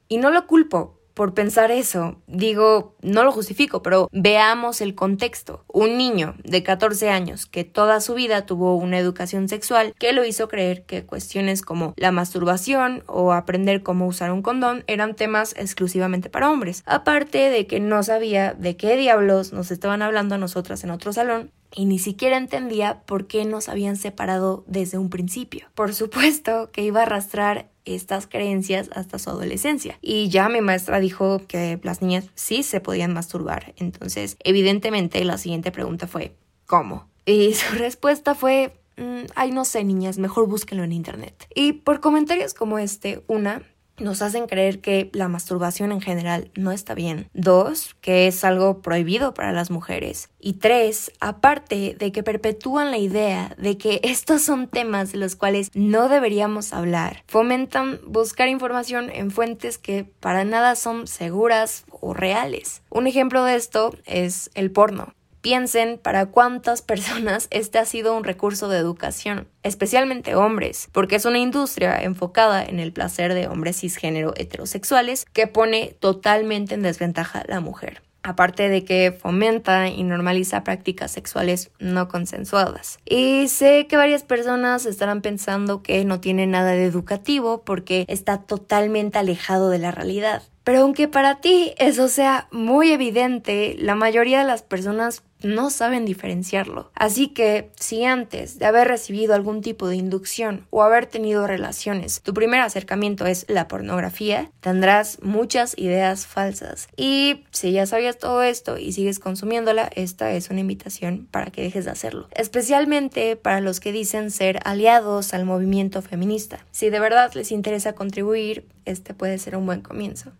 Y 0.08 0.18
no 0.18 0.30
lo 0.30 0.46
culpo, 0.46 0.98
por 1.14 1.34
pensar 1.34 1.70
eso. 1.70 2.16
Digo, 2.26 2.96
no 3.02 3.24
lo 3.24 3.32
justifico, 3.32 3.82
pero 3.82 4.08
veamos 4.12 4.80
el 4.80 4.94
contexto. 4.94 5.64
Un 5.68 5.96
niño 5.96 6.34
de 6.44 6.62
14 6.62 7.10
años 7.10 7.46
que 7.46 7.64
toda 7.64 8.00
su 8.00 8.14
vida 8.14 8.46
tuvo 8.46 8.76
una 8.76 8.98
educación 8.98 9.48
sexual 9.48 9.94
que 9.98 10.12
lo 10.12 10.24
hizo 10.24 10.48
creer 10.48 10.84
que 10.84 11.04
cuestiones 11.04 11.62
como 11.62 11.94
la 11.96 12.12
masturbación 12.12 13.02
o 13.06 13.32
aprender 13.32 13.82
cómo 13.82 14.06
usar 14.06 14.32
un 14.32 14.42
condón 14.42 14.84
eran 14.86 15.14
temas 15.14 15.54
exclusivamente 15.56 16.30
para 16.30 16.50
hombres. 16.50 16.82
Aparte 16.86 17.50
de 17.50 17.66
que 17.66 17.80
no 17.80 18.02
sabía 18.02 18.54
de 18.54 18.76
qué 18.76 18.96
diablos 18.96 19.52
nos 19.52 19.70
estaban 19.70 20.02
hablando 20.02 20.34
a 20.34 20.38
nosotras 20.38 20.84
en 20.84 20.90
otro 20.90 21.12
salón 21.12 21.50
y 21.74 21.86
ni 21.86 21.98
siquiera 21.98 22.36
entendía 22.36 23.02
por 23.06 23.26
qué 23.26 23.44
nos 23.44 23.68
habían 23.68 23.96
separado 23.96 24.64
desde 24.66 24.98
un 24.98 25.10
principio. 25.10 25.68
Por 25.74 25.94
supuesto 25.94 26.70
que 26.70 26.82
iba 26.82 27.00
a 27.00 27.04
arrastrar 27.04 27.70
estas 27.84 28.26
creencias 28.26 28.90
hasta 28.94 29.18
su 29.18 29.30
adolescencia. 29.30 29.98
Y 30.00 30.28
ya 30.28 30.48
mi 30.48 30.60
maestra 30.60 31.00
dijo 31.00 31.42
que 31.46 31.80
las 31.82 32.02
niñas 32.02 32.30
sí 32.34 32.62
se 32.62 32.80
podían 32.80 33.12
masturbar. 33.12 33.74
Entonces, 33.76 34.36
evidentemente, 34.40 35.24
la 35.24 35.38
siguiente 35.38 35.72
pregunta 35.72 36.06
fue, 36.06 36.36
¿cómo? 36.66 37.08
Y 37.24 37.54
su 37.54 37.74
respuesta 37.76 38.34
fue, 38.34 38.72
mm, 38.96 39.24
ay, 39.34 39.50
no 39.52 39.64
sé, 39.64 39.84
niñas, 39.84 40.18
mejor 40.18 40.48
búsquenlo 40.48 40.84
en 40.84 40.92
internet. 40.92 41.46
Y 41.54 41.72
por 41.72 42.00
comentarios 42.00 42.54
como 42.54 42.78
este, 42.78 43.22
una, 43.26 43.62
nos 44.02 44.22
hacen 44.22 44.46
creer 44.46 44.80
que 44.80 45.10
la 45.12 45.28
masturbación 45.28 45.92
en 45.92 46.00
general 46.00 46.50
no 46.54 46.72
está 46.72 46.94
bien. 46.94 47.28
Dos, 47.32 47.96
que 48.00 48.26
es 48.26 48.44
algo 48.44 48.82
prohibido 48.82 49.34
para 49.34 49.52
las 49.52 49.70
mujeres. 49.70 50.28
Y 50.38 50.54
tres, 50.54 51.12
aparte 51.20 51.96
de 51.98 52.12
que 52.12 52.22
perpetúan 52.22 52.90
la 52.90 52.98
idea 52.98 53.54
de 53.58 53.78
que 53.78 54.00
estos 54.04 54.42
son 54.42 54.68
temas 54.68 55.12
de 55.12 55.18
los 55.18 55.36
cuales 55.36 55.70
no 55.74 56.08
deberíamos 56.08 56.72
hablar, 56.72 57.24
fomentan 57.26 58.00
buscar 58.06 58.48
información 58.48 59.10
en 59.10 59.30
fuentes 59.30 59.78
que 59.78 60.04
para 60.04 60.44
nada 60.44 60.74
son 60.76 61.06
seguras 61.06 61.84
o 61.90 62.14
reales. 62.14 62.82
Un 62.90 63.06
ejemplo 63.06 63.44
de 63.44 63.56
esto 63.56 63.96
es 64.04 64.50
el 64.54 64.70
porno. 64.70 65.14
Piensen 65.42 65.98
para 65.98 66.26
cuántas 66.26 66.82
personas 66.82 67.48
este 67.50 67.78
ha 67.78 67.84
sido 67.84 68.16
un 68.16 68.22
recurso 68.22 68.68
de 68.68 68.78
educación, 68.78 69.48
especialmente 69.64 70.36
hombres, 70.36 70.88
porque 70.92 71.16
es 71.16 71.24
una 71.24 71.38
industria 71.38 72.00
enfocada 72.00 72.64
en 72.64 72.78
el 72.78 72.92
placer 72.92 73.34
de 73.34 73.48
hombres 73.48 73.80
cisgénero 73.80 74.34
heterosexuales 74.36 75.26
que 75.32 75.48
pone 75.48 75.96
totalmente 75.98 76.74
en 76.74 76.82
desventaja 76.82 77.40
a 77.40 77.48
la 77.48 77.60
mujer 77.60 78.02
aparte 78.22 78.68
de 78.68 78.84
que 78.84 79.10
fomenta 79.10 79.88
y 79.88 80.04
normaliza 80.04 80.62
prácticas 80.64 81.10
sexuales 81.10 81.70
no 81.78 82.08
consensuadas. 82.08 82.98
Y 83.04 83.48
sé 83.48 83.86
que 83.88 83.96
varias 83.96 84.22
personas 84.22 84.86
estarán 84.86 85.22
pensando 85.22 85.82
que 85.82 86.04
no 86.04 86.20
tiene 86.20 86.46
nada 86.46 86.70
de 86.70 86.84
educativo 86.84 87.62
porque 87.64 88.04
está 88.08 88.38
totalmente 88.38 89.18
alejado 89.18 89.70
de 89.70 89.78
la 89.78 89.90
realidad. 89.90 90.42
Pero 90.64 90.82
aunque 90.82 91.08
para 91.08 91.40
ti 91.40 91.74
eso 91.78 92.06
sea 92.06 92.46
muy 92.52 92.92
evidente, 92.92 93.74
la 93.78 93.96
mayoría 93.96 94.38
de 94.38 94.46
las 94.46 94.62
personas 94.62 95.24
no 95.44 95.70
saben 95.70 96.04
diferenciarlo. 96.04 96.90
Así 96.94 97.28
que 97.28 97.70
si 97.78 98.04
antes 98.04 98.58
de 98.58 98.66
haber 98.66 98.88
recibido 98.88 99.34
algún 99.34 99.60
tipo 99.60 99.88
de 99.88 99.96
inducción 99.96 100.66
o 100.70 100.82
haber 100.82 101.06
tenido 101.06 101.46
relaciones, 101.46 102.20
tu 102.22 102.34
primer 102.34 102.60
acercamiento 102.60 103.26
es 103.26 103.44
la 103.48 103.68
pornografía, 103.68 104.50
tendrás 104.60 105.18
muchas 105.22 105.76
ideas 105.78 106.26
falsas. 106.26 106.88
Y 106.96 107.44
si 107.50 107.72
ya 107.72 107.86
sabías 107.86 108.18
todo 108.18 108.42
esto 108.42 108.78
y 108.78 108.92
sigues 108.92 109.18
consumiéndola, 109.18 109.90
esta 109.94 110.32
es 110.32 110.50
una 110.50 110.60
invitación 110.60 111.26
para 111.30 111.50
que 111.50 111.62
dejes 111.62 111.84
de 111.84 111.90
hacerlo. 111.90 112.28
Especialmente 112.32 113.36
para 113.36 113.60
los 113.60 113.80
que 113.80 113.92
dicen 113.92 114.30
ser 114.30 114.60
aliados 114.64 115.34
al 115.34 115.44
movimiento 115.44 116.02
feminista. 116.02 116.64
Si 116.70 116.90
de 116.90 117.00
verdad 117.00 117.32
les 117.34 117.52
interesa 117.52 117.94
contribuir, 117.94 118.66
este 118.84 119.14
puede 119.14 119.38
ser 119.38 119.56
un 119.56 119.66
buen 119.66 119.80
comienzo. 119.80 120.32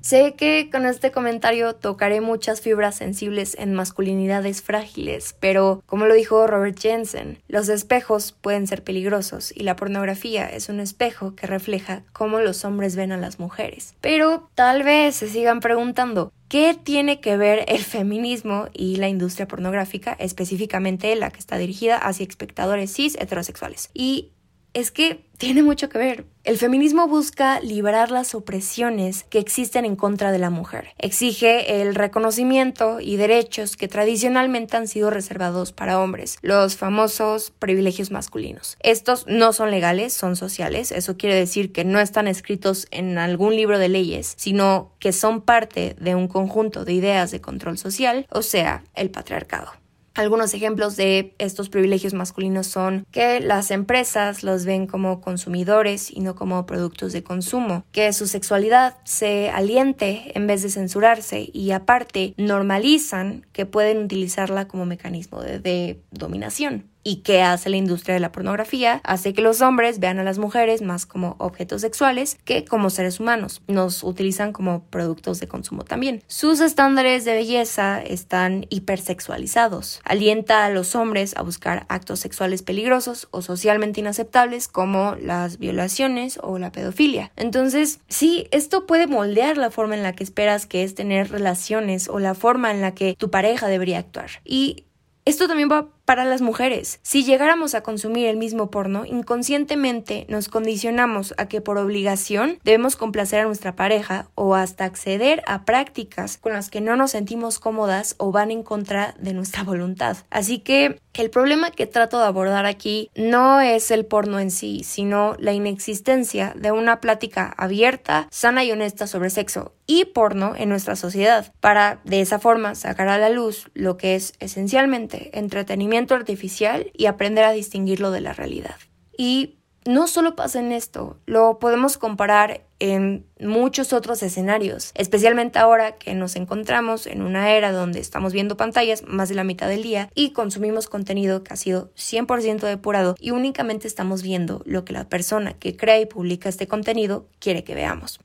Sé 0.00 0.34
que 0.34 0.70
con 0.72 0.86
este 0.86 1.12
comentario 1.12 1.74
tocaré 1.74 2.22
muchas 2.22 2.62
fibras 2.62 2.96
sensibles 2.96 3.54
en 3.58 3.74
masculinidades 3.74 4.62
frágiles, 4.62 5.36
pero 5.40 5.82
como 5.86 6.06
lo 6.06 6.14
dijo 6.14 6.46
Robert 6.46 6.78
Jensen, 6.78 7.38
los 7.48 7.68
espejos 7.68 8.32
pueden 8.32 8.66
ser 8.66 8.82
peligrosos 8.82 9.52
y 9.54 9.62
la 9.62 9.76
pornografía 9.76 10.48
es 10.48 10.70
un 10.70 10.80
espejo 10.80 11.34
que 11.36 11.46
refleja 11.46 12.02
cómo 12.12 12.40
los 12.40 12.64
hombres 12.64 12.96
ven 12.96 13.12
a 13.12 13.18
las 13.18 13.38
mujeres. 13.38 13.94
Pero 14.00 14.48
tal 14.54 14.82
vez 14.82 15.16
se 15.16 15.28
sigan 15.28 15.60
preguntando, 15.60 16.32
¿Qué 16.50 16.74
tiene 16.74 17.20
que 17.20 17.36
ver 17.36 17.64
el 17.68 17.78
feminismo 17.78 18.66
y 18.72 18.96
la 18.96 19.08
industria 19.08 19.46
pornográfica, 19.46 20.16
específicamente 20.18 21.14
la 21.14 21.30
que 21.30 21.38
está 21.38 21.58
dirigida 21.58 21.96
hacia 21.96 22.26
espectadores 22.26 22.92
cis 22.92 23.16
heterosexuales? 23.20 23.88
Y 23.94 24.32
es 24.74 24.90
que 24.90 25.24
tiene 25.36 25.62
mucho 25.62 25.88
que 25.88 25.98
ver. 25.98 26.26
El 26.44 26.58
feminismo 26.58 27.08
busca 27.08 27.60
liberar 27.60 28.10
las 28.10 28.34
opresiones 28.34 29.24
que 29.24 29.38
existen 29.38 29.86
en 29.86 29.96
contra 29.96 30.32
de 30.32 30.38
la 30.38 30.50
mujer. 30.50 30.88
Exige 30.98 31.80
el 31.80 31.94
reconocimiento 31.94 33.00
y 33.00 33.16
derechos 33.16 33.76
que 33.76 33.88
tradicionalmente 33.88 34.76
han 34.76 34.86
sido 34.86 35.08
reservados 35.08 35.72
para 35.72 35.98
hombres, 35.98 36.38
los 36.42 36.76
famosos 36.76 37.52
privilegios 37.58 38.10
masculinos. 38.10 38.76
Estos 38.80 39.26
no 39.26 39.54
son 39.54 39.70
legales, 39.70 40.12
son 40.12 40.36
sociales. 40.36 40.92
Eso 40.92 41.16
quiere 41.16 41.36
decir 41.36 41.72
que 41.72 41.84
no 41.84 42.00
están 42.00 42.28
escritos 42.28 42.86
en 42.90 43.16
algún 43.16 43.56
libro 43.56 43.78
de 43.78 43.88
leyes, 43.88 44.34
sino 44.36 44.92
que 44.98 45.12
son 45.12 45.40
parte 45.40 45.96
de 45.98 46.14
un 46.14 46.28
conjunto 46.28 46.84
de 46.84 46.92
ideas 46.92 47.30
de 47.30 47.40
control 47.40 47.78
social, 47.78 48.26
o 48.30 48.42
sea, 48.42 48.84
el 48.94 49.10
patriarcado. 49.10 49.79
Algunos 50.20 50.52
ejemplos 50.52 50.96
de 50.96 51.34
estos 51.38 51.70
privilegios 51.70 52.12
masculinos 52.12 52.66
son 52.66 53.06
que 53.10 53.40
las 53.40 53.70
empresas 53.70 54.42
los 54.42 54.66
ven 54.66 54.86
como 54.86 55.22
consumidores 55.22 56.10
y 56.10 56.20
no 56.20 56.34
como 56.34 56.66
productos 56.66 57.14
de 57.14 57.22
consumo, 57.22 57.86
que 57.90 58.12
su 58.12 58.26
sexualidad 58.26 58.98
se 59.04 59.48
aliente 59.48 60.32
en 60.34 60.46
vez 60.46 60.62
de 60.62 60.68
censurarse 60.68 61.48
y 61.50 61.70
aparte 61.70 62.34
normalizan 62.36 63.46
que 63.54 63.64
pueden 63.64 64.04
utilizarla 64.04 64.68
como 64.68 64.84
mecanismo 64.84 65.40
de, 65.40 66.02
dominación. 66.10 66.90
¿Y 67.02 67.16
qué 67.16 67.42
hace 67.42 67.70
la 67.70 67.78
industria 67.78 68.14
de 68.14 68.20
la 68.20 68.32
pornografía? 68.32 69.00
Hace 69.04 69.32
que 69.32 69.40
los 69.40 69.62
hombres 69.62 70.00
vean 70.00 70.18
a 70.18 70.24
las 70.24 70.38
mujeres 70.38 70.82
más 70.82 71.06
como 71.06 71.34
objetos 71.38 71.80
sexuales 71.80 72.38
que 72.44 72.64
como 72.64 72.90
seres 72.90 73.20
humanos. 73.20 73.62
Nos 73.68 74.04
utilizan 74.04 74.52
como 74.52 74.84
productos 74.84 75.40
de 75.40 75.48
consumo 75.48 75.84
también. 75.84 76.22
Sus 76.26 76.60
estándares 76.60 77.24
de 77.24 77.34
belleza 77.34 78.02
están 78.02 78.66
hipersexualizados. 78.68 80.00
Alienta 80.04 80.66
a 80.66 80.70
los 80.70 80.94
hombres 80.94 81.34
a 81.36 81.42
buscar 81.42 81.86
actos 81.88 82.20
sexuales 82.20 82.62
peligrosos 82.62 83.28
o 83.30 83.40
socialmente 83.40 84.00
inaceptables 84.00 84.68
como 84.68 85.14
las 85.14 85.58
violaciones 85.58 86.38
o 86.42 86.58
la 86.58 86.70
pedofilia. 86.70 87.32
Entonces, 87.36 88.00
sí, 88.08 88.46
esto 88.50 88.86
puede 88.86 89.06
moldear 89.06 89.56
la 89.56 89.70
forma 89.70 89.94
en 89.96 90.02
la 90.02 90.12
que 90.12 90.24
esperas 90.24 90.66
que 90.66 90.82
es 90.82 90.94
tener 90.94 91.30
relaciones 91.30 92.08
o 92.08 92.18
la 92.18 92.34
forma 92.34 92.70
en 92.70 92.82
la 92.82 92.94
que 92.94 93.14
tu 93.18 93.30
pareja 93.30 93.68
debería 93.68 93.98
actuar. 93.98 94.30
Y 94.44 94.84
esto 95.24 95.46
también 95.46 95.68
va 95.70 95.88
para 96.10 96.24
las 96.24 96.40
mujeres. 96.40 96.98
Si 97.04 97.22
llegáramos 97.22 97.76
a 97.76 97.84
consumir 97.84 98.26
el 98.26 98.36
mismo 98.36 98.68
porno, 98.68 99.04
inconscientemente 99.04 100.26
nos 100.28 100.48
condicionamos 100.48 101.34
a 101.38 101.46
que 101.46 101.60
por 101.60 101.78
obligación 101.78 102.58
debemos 102.64 102.96
complacer 102.96 103.38
a 103.38 103.44
nuestra 103.44 103.76
pareja 103.76 104.26
o 104.34 104.56
hasta 104.56 104.86
acceder 104.86 105.40
a 105.46 105.64
prácticas 105.64 106.36
con 106.36 106.52
las 106.52 106.68
que 106.68 106.80
no 106.80 106.96
nos 106.96 107.12
sentimos 107.12 107.60
cómodas 107.60 108.16
o 108.18 108.32
van 108.32 108.50
en 108.50 108.64
contra 108.64 109.14
de 109.20 109.34
nuestra 109.34 109.62
voluntad. 109.62 110.16
Así 110.30 110.58
que 110.58 110.98
el 111.14 111.30
problema 111.30 111.70
que 111.70 111.86
trato 111.86 112.18
de 112.18 112.24
abordar 112.24 112.66
aquí 112.66 113.10
no 113.14 113.60
es 113.60 113.92
el 113.92 114.04
porno 114.04 114.40
en 114.40 114.50
sí, 114.50 114.82
sino 114.82 115.36
la 115.38 115.52
inexistencia 115.52 116.54
de 116.56 116.72
una 116.72 117.00
plática 117.00 117.54
abierta, 117.56 118.26
sana 118.30 118.64
y 118.64 118.72
honesta 118.72 119.06
sobre 119.06 119.30
sexo 119.30 119.74
y 119.86 120.06
porno 120.06 120.54
en 120.56 120.68
nuestra 120.68 120.96
sociedad, 120.96 121.52
para 121.60 122.00
de 122.04 122.20
esa 122.20 122.38
forma 122.38 122.74
sacar 122.76 123.08
a 123.08 123.18
la 123.18 123.28
luz 123.28 123.70
lo 123.74 123.96
que 123.96 124.14
es 124.14 124.34
esencialmente 124.38 125.36
entretenimiento 125.36 125.99
artificial 126.08 126.90
y 126.94 127.06
aprender 127.06 127.44
a 127.44 127.52
distinguirlo 127.52 128.10
de 128.10 128.20
la 128.20 128.32
realidad. 128.32 128.76
Y 129.16 129.56
no 129.86 130.06
solo 130.06 130.36
pasa 130.36 130.60
en 130.60 130.72
esto, 130.72 131.18
lo 131.24 131.58
podemos 131.58 131.96
comparar 131.96 132.62
en 132.80 133.26
muchos 133.40 133.92
otros 133.92 134.22
escenarios, 134.22 134.92
especialmente 134.94 135.58
ahora 135.58 135.92
que 135.92 136.14
nos 136.14 136.36
encontramos 136.36 137.06
en 137.06 137.22
una 137.22 137.52
era 137.52 137.72
donde 137.72 137.98
estamos 137.98 138.32
viendo 138.32 138.56
pantallas 138.56 139.02
más 139.06 139.30
de 139.30 139.34
la 139.34 139.44
mitad 139.44 139.68
del 139.68 139.82
día 139.82 140.10
y 140.14 140.32
consumimos 140.32 140.88
contenido 140.88 141.44
que 141.44 141.54
ha 141.54 141.56
sido 141.56 141.90
100% 141.94 142.60
depurado 142.60 143.14
y 143.18 143.30
únicamente 143.30 143.88
estamos 143.88 144.22
viendo 144.22 144.62
lo 144.66 144.84
que 144.84 144.92
la 144.92 145.08
persona 145.08 145.54
que 145.54 145.76
crea 145.76 145.98
y 145.98 146.06
publica 146.06 146.48
este 146.48 146.66
contenido 146.66 147.26
quiere 147.38 147.64
que 147.64 147.74
veamos. 147.74 148.20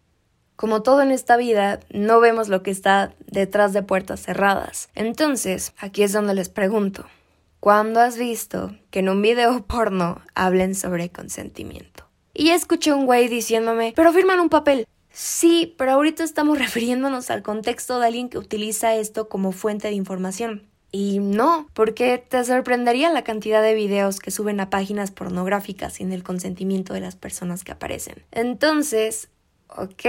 Como 0.58 0.84
todo 0.84 1.02
en 1.02 1.12
esta 1.12 1.36
vida, 1.36 1.80
no 1.90 2.20
vemos 2.22 2.48
lo 2.48 2.64
que 2.64 2.72
está 2.72 3.14
detrás 3.28 3.74
de 3.74 3.84
puertas 3.84 4.22
cerradas. 4.22 4.90
Entonces, 4.96 5.74
aquí 5.78 6.04
es 6.04 6.14
donde 6.14 6.34
les 6.34 6.48
pregunto, 6.48 7.06
¿Cuándo 7.66 8.00
has 8.00 8.16
visto 8.16 8.76
que 8.92 9.00
en 9.00 9.10
un 9.10 9.24
video 9.24 9.66
porno 9.66 10.22
hablen 10.36 10.76
sobre 10.76 11.10
consentimiento? 11.10 12.08
Y 12.32 12.52
escuché 12.52 12.94
un 12.94 13.08
güey 13.08 13.28
diciéndome, 13.28 13.92
pero 13.96 14.14
firman 14.14 14.40
un 14.40 14.50
papel. 14.50 14.86
Sí, 15.10 15.74
pero 15.76 15.94
ahorita 15.94 16.24
estamos 16.24 16.60
refiriéndonos 16.60 17.32
al 17.32 17.42
contexto 17.42 18.00
de 18.00 18.06
alguien 18.06 18.30
que 18.30 18.38
utiliza 18.38 18.94
esto 18.94 19.30
como 19.30 19.52
fuente 19.52 19.88
de 19.88 19.96
información. 19.96 20.70
Y 20.92 21.18
no, 21.18 21.68
porque 21.74 22.20
te 22.20 22.46
sorprendería 22.46 23.10
la 23.10 23.24
cantidad 23.24 23.64
de 23.64 23.74
videos 23.74 24.20
que 24.20 24.30
suben 24.30 24.60
a 24.60 24.70
páginas 24.70 25.10
pornográficas 25.10 25.94
sin 25.94 26.12
el 26.12 26.22
consentimiento 26.22 26.94
de 26.94 27.00
las 27.00 27.16
personas 27.16 27.64
que 27.64 27.72
aparecen. 27.72 28.24
Entonces, 28.30 29.30
ok, 29.70 30.06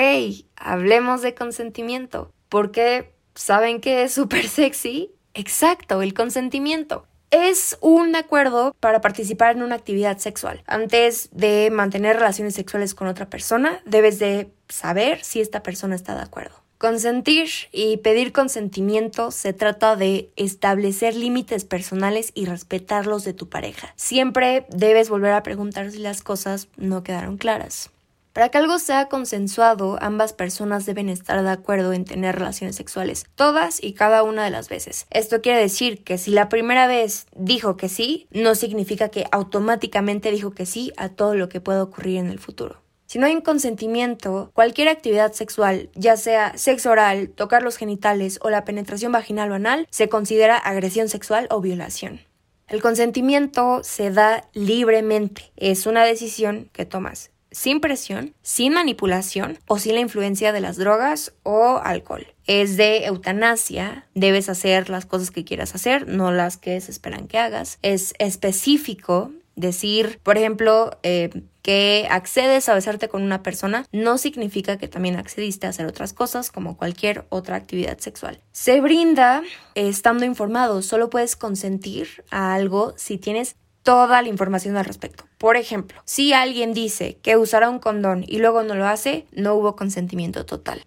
hablemos 0.57 1.23
de 1.23 1.35
consentimiento. 1.35 2.31
Porque, 2.51 3.15
¿saben 3.35 3.81
qué 3.81 4.03
es 4.03 4.13
súper 4.13 4.47
sexy? 4.47 5.11
Exacto, 5.33 6.03
el 6.03 6.13
consentimiento 6.13 7.07
es 7.31 7.79
un 7.81 8.15
acuerdo 8.17 8.75
para 8.81 9.01
participar 9.01 9.57
en 9.57 9.63
una 9.63 9.75
actividad 9.75 10.19
sexual. 10.19 10.63
Antes 10.67 11.29
de 11.33 11.71
mantener 11.71 12.17
relaciones 12.17 12.55
sexuales 12.55 12.95
con 12.95 13.09
otra 13.09 13.29
persona, 13.29 13.81
debes 13.85 14.19
de 14.19 14.51
saber 14.69 15.23
si 15.25 15.41
esta 15.41 15.63
persona 15.63 15.95
está 15.95 16.15
de 16.15 16.23
acuerdo. 16.23 16.67
Consentir 16.79 17.49
y 17.73 17.97
pedir 17.99 18.33
consentimiento 18.33 19.31
se 19.31 19.55
trata 19.55 19.97
de 19.97 20.31
establecer 20.37 21.17
límites 21.17 21.65
personales 21.65 22.33
y 22.35 22.45
respetarlos 22.45 23.25
de 23.25 23.33
tu 23.33 23.49
pareja. 23.49 23.95
Siempre 23.97 24.67
debes 24.69 25.09
volver 25.09 25.33
a 25.33 25.43
preguntar 25.43 25.91
si 25.91 25.99
las 25.99 26.23
cosas 26.23 26.69
no 26.77 27.03
quedaron 27.03 27.39
claras. 27.39 27.91
Para 28.37 28.51
que 28.51 28.59
algo 28.59 28.79
sea 28.79 29.09
consensuado, 29.09 29.97
ambas 30.03 30.35
personas 30.35 30.85
deben 30.85 31.09
estar 31.09 31.43
de 31.43 31.49
acuerdo 31.49 31.95
en 31.95 32.05
tener 32.05 32.37
relaciones 32.37 32.77
sexuales, 32.77 33.25
todas 33.35 33.83
y 33.83 33.95
cada 33.95 34.23
una 34.23 34.45
de 34.45 34.51
las 34.51 34.69
veces. 34.69 35.07
Esto 35.09 35.41
quiere 35.41 35.59
decir 35.59 36.05
que 36.05 36.19
si 36.19 36.33
la 36.33 36.51
primera 36.51 36.87
vez 36.87 37.29
dijo 37.35 37.79
que 37.79 37.89
sí, 37.89 38.29
no 38.31 38.55
significa 38.55 39.09
que 39.09 39.25
automáticamente 39.33 40.31
dijo 40.31 40.51
que 40.51 40.67
sí 40.67 40.93
a 40.99 41.09
todo 41.09 41.35
lo 41.35 41.49
que 41.49 41.63
pueda 41.63 41.83
ocurrir 41.83 42.19
en 42.19 42.27
el 42.27 42.39
futuro. 42.39 42.83
Si 43.07 43.19
no 43.19 43.25
hay 43.25 43.35
un 43.35 43.41
consentimiento, 43.41 44.51
cualquier 44.53 44.89
actividad 44.89 45.33
sexual, 45.33 45.89
ya 45.95 46.19
sea 46.19 46.59
sexo 46.59 46.91
oral, 46.91 47.31
tocar 47.31 47.63
los 47.63 47.79
genitales 47.79 48.39
o 48.43 48.51
la 48.51 48.67
penetración 48.67 49.13
vaginal 49.13 49.51
o 49.51 49.55
anal, 49.55 49.89
se 49.91 50.11
considera 50.11 50.59
agresión 50.59 51.09
sexual 51.09 51.47
o 51.49 51.63
violación. 51.63 52.21
El 52.69 52.83
consentimiento 52.83 53.81
se 53.83 54.11
da 54.11 54.47
libremente, 54.53 55.53
es 55.57 55.87
una 55.87 56.05
decisión 56.05 56.69
que 56.75 56.85
tomas 56.85 57.31
sin 57.57 57.81
presión, 57.81 58.35
sin 58.43 58.75
manipulación 58.75 59.59
o 59.67 59.79
sin 59.79 59.95
la 59.95 60.03
influencia 60.03 60.53
de 60.53 60.61
las 60.61 60.77
drogas 60.77 61.33
o 61.43 61.81
alcohol. 61.83 62.27
Es 62.47 62.77
de 62.77 63.07
eutanasia, 63.07 64.07
debes 64.15 64.51
hacer 64.51 64.91
las 64.91 65.07
cosas 65.07 65.31
que 65.31 65.47
quieras 65.47 65.75
hacer, 65.75 66.07
no 66.07 66.33
las 66.33 66.59
que 66.59 66.79
se 66.83 66.91
esperan 66.91 67.29
que 67.29 67.39
hagas. 67.39 67.79
Es 67.81 68.13
específico, 68.19 69.33
decir, 69.55 70.21
por 70.23 70.37
ejemplo, 70.37 70.99
eh, 71.03 71.31
que 71.63 72.07
accedes 72.11 72.69
a 72.69 72.75
besarte 72.75 73.09
con 73.09 73.23
una 73.23 73.43
persona 73.43 73.87
no 73.91 74.19
significa 74.19 74.77
que 74.77 74.87
también 74.87 75.17
accediste 75.17 75.67
a 75.67 75.71
hacer 75.71 75.87
otras 75.87 76.13
cosas 76.13 76.51
como 76.51 76.77
cualquier 76.77 77.25
otra 77.31 77.57
actividad 77.57 77.99
sexual. 77.99 78.39
Se 78.53 78.83
brinda 78.83 79.43
estando 79.75 80.27
informado, 80.27 80.83
solo 80.83 81.09
puedes 81.09 81.37
consentir 81.37 82.23
a 82.31 82.55
algo 82.55 82.93
si 82.99 83.17
tienes 83.17 83.57
toda 83.87 84.21
la 84.21 84.29
información 84.29 84.77
al 84.77 84.85
respecto. 84.85 85.27
Por 85.39 85.57
ejemplo, 85.57 86.03
si 86.05 86.33
alguien 86.33 86.75
dice 86.75 87.19
que 87.23 87.37
usará 87.37 87.71
un 87.71 87.79
condón 87.79 88.25
y 88.27 88.39
luego 88.39 88.65
no 88.65 88.75
lo 88.75 88.85
hace, 88.85 89.27
no 89.31 89.55
hubo 89.55 89.77
consentimiento 89.77 90.45
total. 90.45 90.85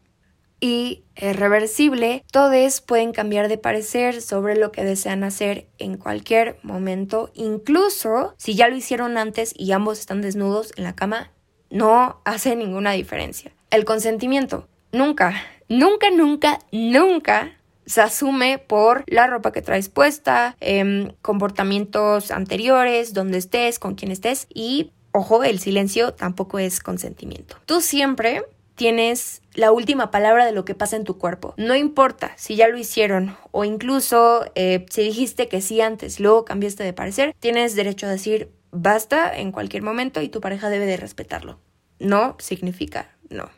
Y 0.59 1.05
es 1.15 1.33
reversible, 1.37 2.25
todos 2.29 2.81
pueden 2.81 3.13
cambiar 3.13 3.47
de 3.47 3.57
parecer 3.57 4.21
sobre 4.21 4.57
lo 4.57 4.73
que 4.73 4.83
desean 4.83 5.23
hacer 5.23 5.69
en 5.77 5.95
cualquier 5.95 6.59
momento, 6.61 7.31
incluso 7.35 8.33
si 8.35 8.55
ya 8.55 8.67
lo 8.67 8.75
hicieron 8.75 9.17
antes 9.17 9.53
y 9.57 9.71
ambos 9.71 10.01
están 10.01 10.21
desnudos 10.21 10.73
en 10.75 10.83
la 10.83 10.93
cama, 10.93 11.31
no 11.69 12.19
hace 12.25 12.57
ninguna 12.57 12.91
diferencia. 12.91 13.53
El 13.71 13.85
consentimiento, 13.85 14.67
nunca, 14.91 15.41
nunca, 15.69 16.11
nunca, 16.11 16.59
nunca 16.73 17.58
se 17.89 18.01
asume 18.01 18.59
por 18.59 19.03
la 19.07 19.27
ropa 19.27 19.51
que 19.51 19.61
traes 19.61 19.89
puesta, 19.89 20.55
em, 20.59 21.11
comportamientos 21.21 22.31
anteriores, 22.31 23.13
donde 23.13 23.39
estés, 23.39 23.79
con 23.79 23.95
quién 23.95 24.11
estés 24.11 24.47
y, 24.53 24.91
ojo, 25.11 25.43
el 25.43 25.59
silencio 25.59 26.13
tampoco 26.13 26.59
es 26.59 26.79
consentimiento. 26.79 27.57
Tú 27.65 27.81
siempre 27.81 28.43
tienes 28.75 29.41
la 29.55 29.71
última 29.71 30.11
palabra 30.11 30.45
de 30.45 30.51
lo 30.51 30.63
que 30.65 30.75
pasa 30.75 30.95
en 30.95 31.03
tu 31.03 31.17
cuerpo. 31.17 31.53
No 31.57 31.75
importa 31.75 32.31
si 32.37 32.55
ya 32.55 32.67
lo 32.67 32.77
hicieron 32.77 33.35
o 33.51 33.65
incluso 33.65 34.45
eh, 34.55 34.85
si 34.89 35.01
dijiste 35.01 35.47
que 35.49 35.59
sí 35.59 35.81
antes, 35.81 36.19
luego 36.19 36.45
cambiaste 36.45 36.83
de 36.83 36.93
parecer, 36.93 37.35
tienes 37.39 37.75
derecho 37.75 38.05
a 38.05 38.11
decir 38.11 38.51
basta 38.71 39.35
en 39.35 39.51
cualquier 39.51 39.81
momento 39.83 40.21
y 40.21 40.29
tu 40.29 40.41
pareja 40.41 40.69
debe 40.69 40.85
de 40.85 40.95
respetarlo. 40.95 41.59
No 41.99 42.37
significa 42.39 43.09
no. 43.29 43.49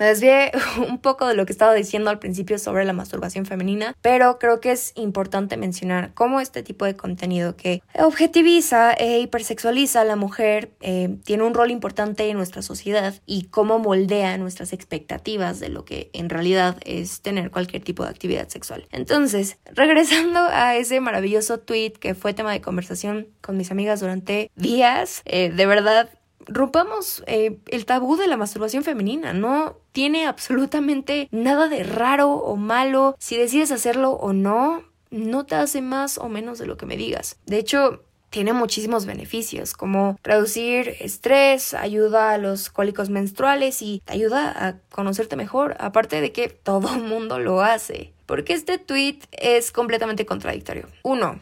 Me 0.00 0.06
desvié 0.06 0.50
un 0.88 0.98
poco 0.98 1.26
de 1.26 1.34
lo 1.34 1.44
que 1.44 1.52
estaba 1.52 1.74
diciendo 1.74 2.08
al 2.08 2.18
principio 2.18 2.58
sobre 2.58 2.86
la 2.86 2.94
masturbación 2.94 3.44
femenina, 3.44 3.94
pero 4.00 4.38
creo 4.38 4.58
que 4.58 4.72
es 4.72 4.92
importante 4.96 5.58
mencionar 5.58 6.14
cómo 6.14 6.40
este 6.40 6.62
tipo 6.62 6.86
de 6.86 6.96
contenido 6.96 7.54
que 7.54 7.82
objetiviza 7.98 8.94
e 8.94 9.20
hipersexualiza 9.20 10.00
a 10.00 10.04
la 10.04 10.16
mujer 10.16 10.72
eh, 10.80 11.18
tiene 11.24 11.42
un 11.42 11.52
rol 11.52 11.70
importante 11.70 12.30
en 12.30 12.38
nuestra 12.38 12.62
sociedad 12.62 13.14
y 13.26 13.44
cómo 13.44 13.78
moldea 13.78 14.38
nuestras 14.38 14.72
expectativas 14.72 15.60
de 15.60 15.68
lo 15.68 15.84
que 15.84 16.08
en 16.14 16.30
realidad 16.30 16.78
es 16.86 17.20
tener 17.20 17.50
cualquier 17.50 17.84
tipo 17.84 18.02
de 18.04 18.08
actividad 18.08 18.48
sexual. 18.48 18.88
Entonces, 18.92 19.58
regresando 19.74 20.40
a 20.50 20.76
ese 20.76 21.00
maravilloso 21.00 21.60
tweet 21.60 21.92
que 22.00 22.14
fue 22.14 22.32
tema 22.32 22.52
de 22.52 22.62
conversación 22.62 23.28
con 23.42 23.58
mis 23.58 23.70
amigas 23.70 24.00
durante 24.00 24.50
días, 24.56 25.20
eh, 25.26 25.50
de 25.50 25.66
verdad 25.66 26.08
rompamos 26.50 27.22
eh, 27.26 27.58
el 27.68 27.86
tabú 27.86 28.16
de 28.16 28.26
la 28.26 28.36
masturbación 28.36 28.84
femenina. 28.84 29.32
No 29.32 29.78
tiene 29.92 30.26
absolutamente 30.28 31.28
nada 31.30 31.68
de 31.68 31.84
raro 31.84 32.32
o 32.32 32.56
malo. 32.56 33.16
Si 33.18 33.36
decides 33.36 33.72
hacerlo 33.72 34.12
o 34.12 34.32
no, 34.32 34.82
no 35.10 35.46
te 35.46 35.54
hace 35.54 35.80
más 35.80 36.18
o 36.18 36.28
menos 36.28 36.58
de 36.58 36.66
lo 36.66 36.76
que 36.76 36.86
me 36.86 36.96
digas. 36.96 37.38
De 37.46 37.58
hecho, 37.58 38.04
tiene 38.30 38.52
muchísimos 38.52 39.06
beneficios, 39.06 39.72
como 39.72 40.16
reducir 40.22 40.96
estrés, 41.00 41.74
ayuda 41.74 42.30
a 42.30 42.38
los 42.38 42.70
cólicos 42.70 43.10
menstruales 43.10 43.82
y 43.82 44.02
te 44.04 44.12
ayuda 44.12 44.68
a 44.68 44.78
conocerte 44.90 45.34
mejor, 45.34 45.76
aparte 45.80 46.20
de 46.20 46.32
que 46.32 46.48
todo 46.62 46.88
mundo 46.98 47.38
lo 47.38 47.60
hace. 47.60 48.12
Porque 48.26 48.52
este 48.52 48.78
tweet 48.78 49.18
es 49.32 49.72
completamente 49.72 50.24
contradictorio. 50.24 50.86
Uno, 51.02 51.40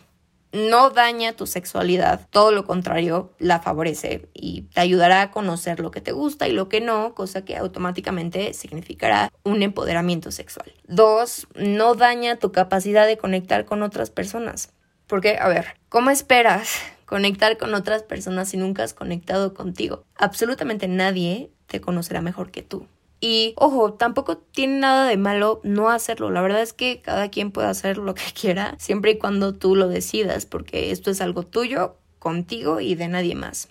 no 0.52 0.90
daña 0.90 1.34
tu 1.34 1.46
sexualidad, 1.46 2.26
todo 2.30 2.52
lo 2.52 2.64
contrario, 2.64 3.32
la 3.38 3.60
favorece 3.60 4.28
y 4.34 4.62
te 4.62 4.80
ayudará 4.80 5.22
a 5.22 5.30
conocer 5.30 5.80
lo 5.80 5.90
que 5.90 6.00
te 6.00 6.12
gusta 6.12 6.48
y 6.48 6.52
lo 6.52 6.68
que 6.68 6.80
no, 6.80 7.14
cosa 7.14 7.44
que 7.44 7.56
automáticamente 7.56 8.54
significará 8.54 9.30
un 9.44 9.62
empoderamiento 9.62 10.30
sexual. 10.30 10.72
Dos, 10.86 11.48
no 11.54 11.94
daña 11.94 12.36
tu 12.36 12.52
capacidad 12.52 13.06
de 13.06 13.18
conectar 13.18 13.64
con 13.64 13.82
otras 13.82 14.10
personas. 14.10 14.72
Porque, 15.06 15.38
a 15.40 15.48
ver, 15.48 15.76
¿cómo 15.88 16.10
esperas 16.10 16.80
conectar 17.06 17.56
con 17.58 17.74
otras 17.74 18.02
personas 18.02 18.50
si 18.50 18.56
nunca 18.56 18.84
has 18.84 18.94
conectado 18.94 19.54
contigo? 19.54 20.04
Absolutamente 20.16 20.88
nadie 20.88 21.50
te 21.66 21.80
conocerá 21.80 22.20
mejor 22.20 22.50
que 22.50 22.62
tú. 22.62 22.86
Y 23.20 23.54
ojo, 23.56 23.94
tampoco 23.94 24.38
tiene 24.38 24.78
nada 24.78 25.08
de 25.08 25.16
malo 25.16 25.60
no 25.64 25.90
hacerlo. 25.90 26.30
La 26.30 26.40
verdad 26.40 26.62
es 26.62 26.72
que 26.72 27.00
cada 27.00 27.30
quien 27.30 27.50
puede 27.50 27.68
hacer 27.68 27.98
lo 27.98 28.14
que 28.14 28.22
quiera, 28.40 28.76
siempre 28.78 29.12
y 29.12 29.18
cuando 29.18 29.54
tú 29.54 29.74
lo 29.74 29.88
decidas, 29.88 30.46
porque 30.46 30.90
esto 30.90 31.10
es 31.10 31.20
algo 31.20 31.42
tuyo, 31.42 31.96
contigo 32.18 32.80
y 32.80 32.94
de 32.94 33.08
nadie 33.08 33.34
más. 33.34 33.68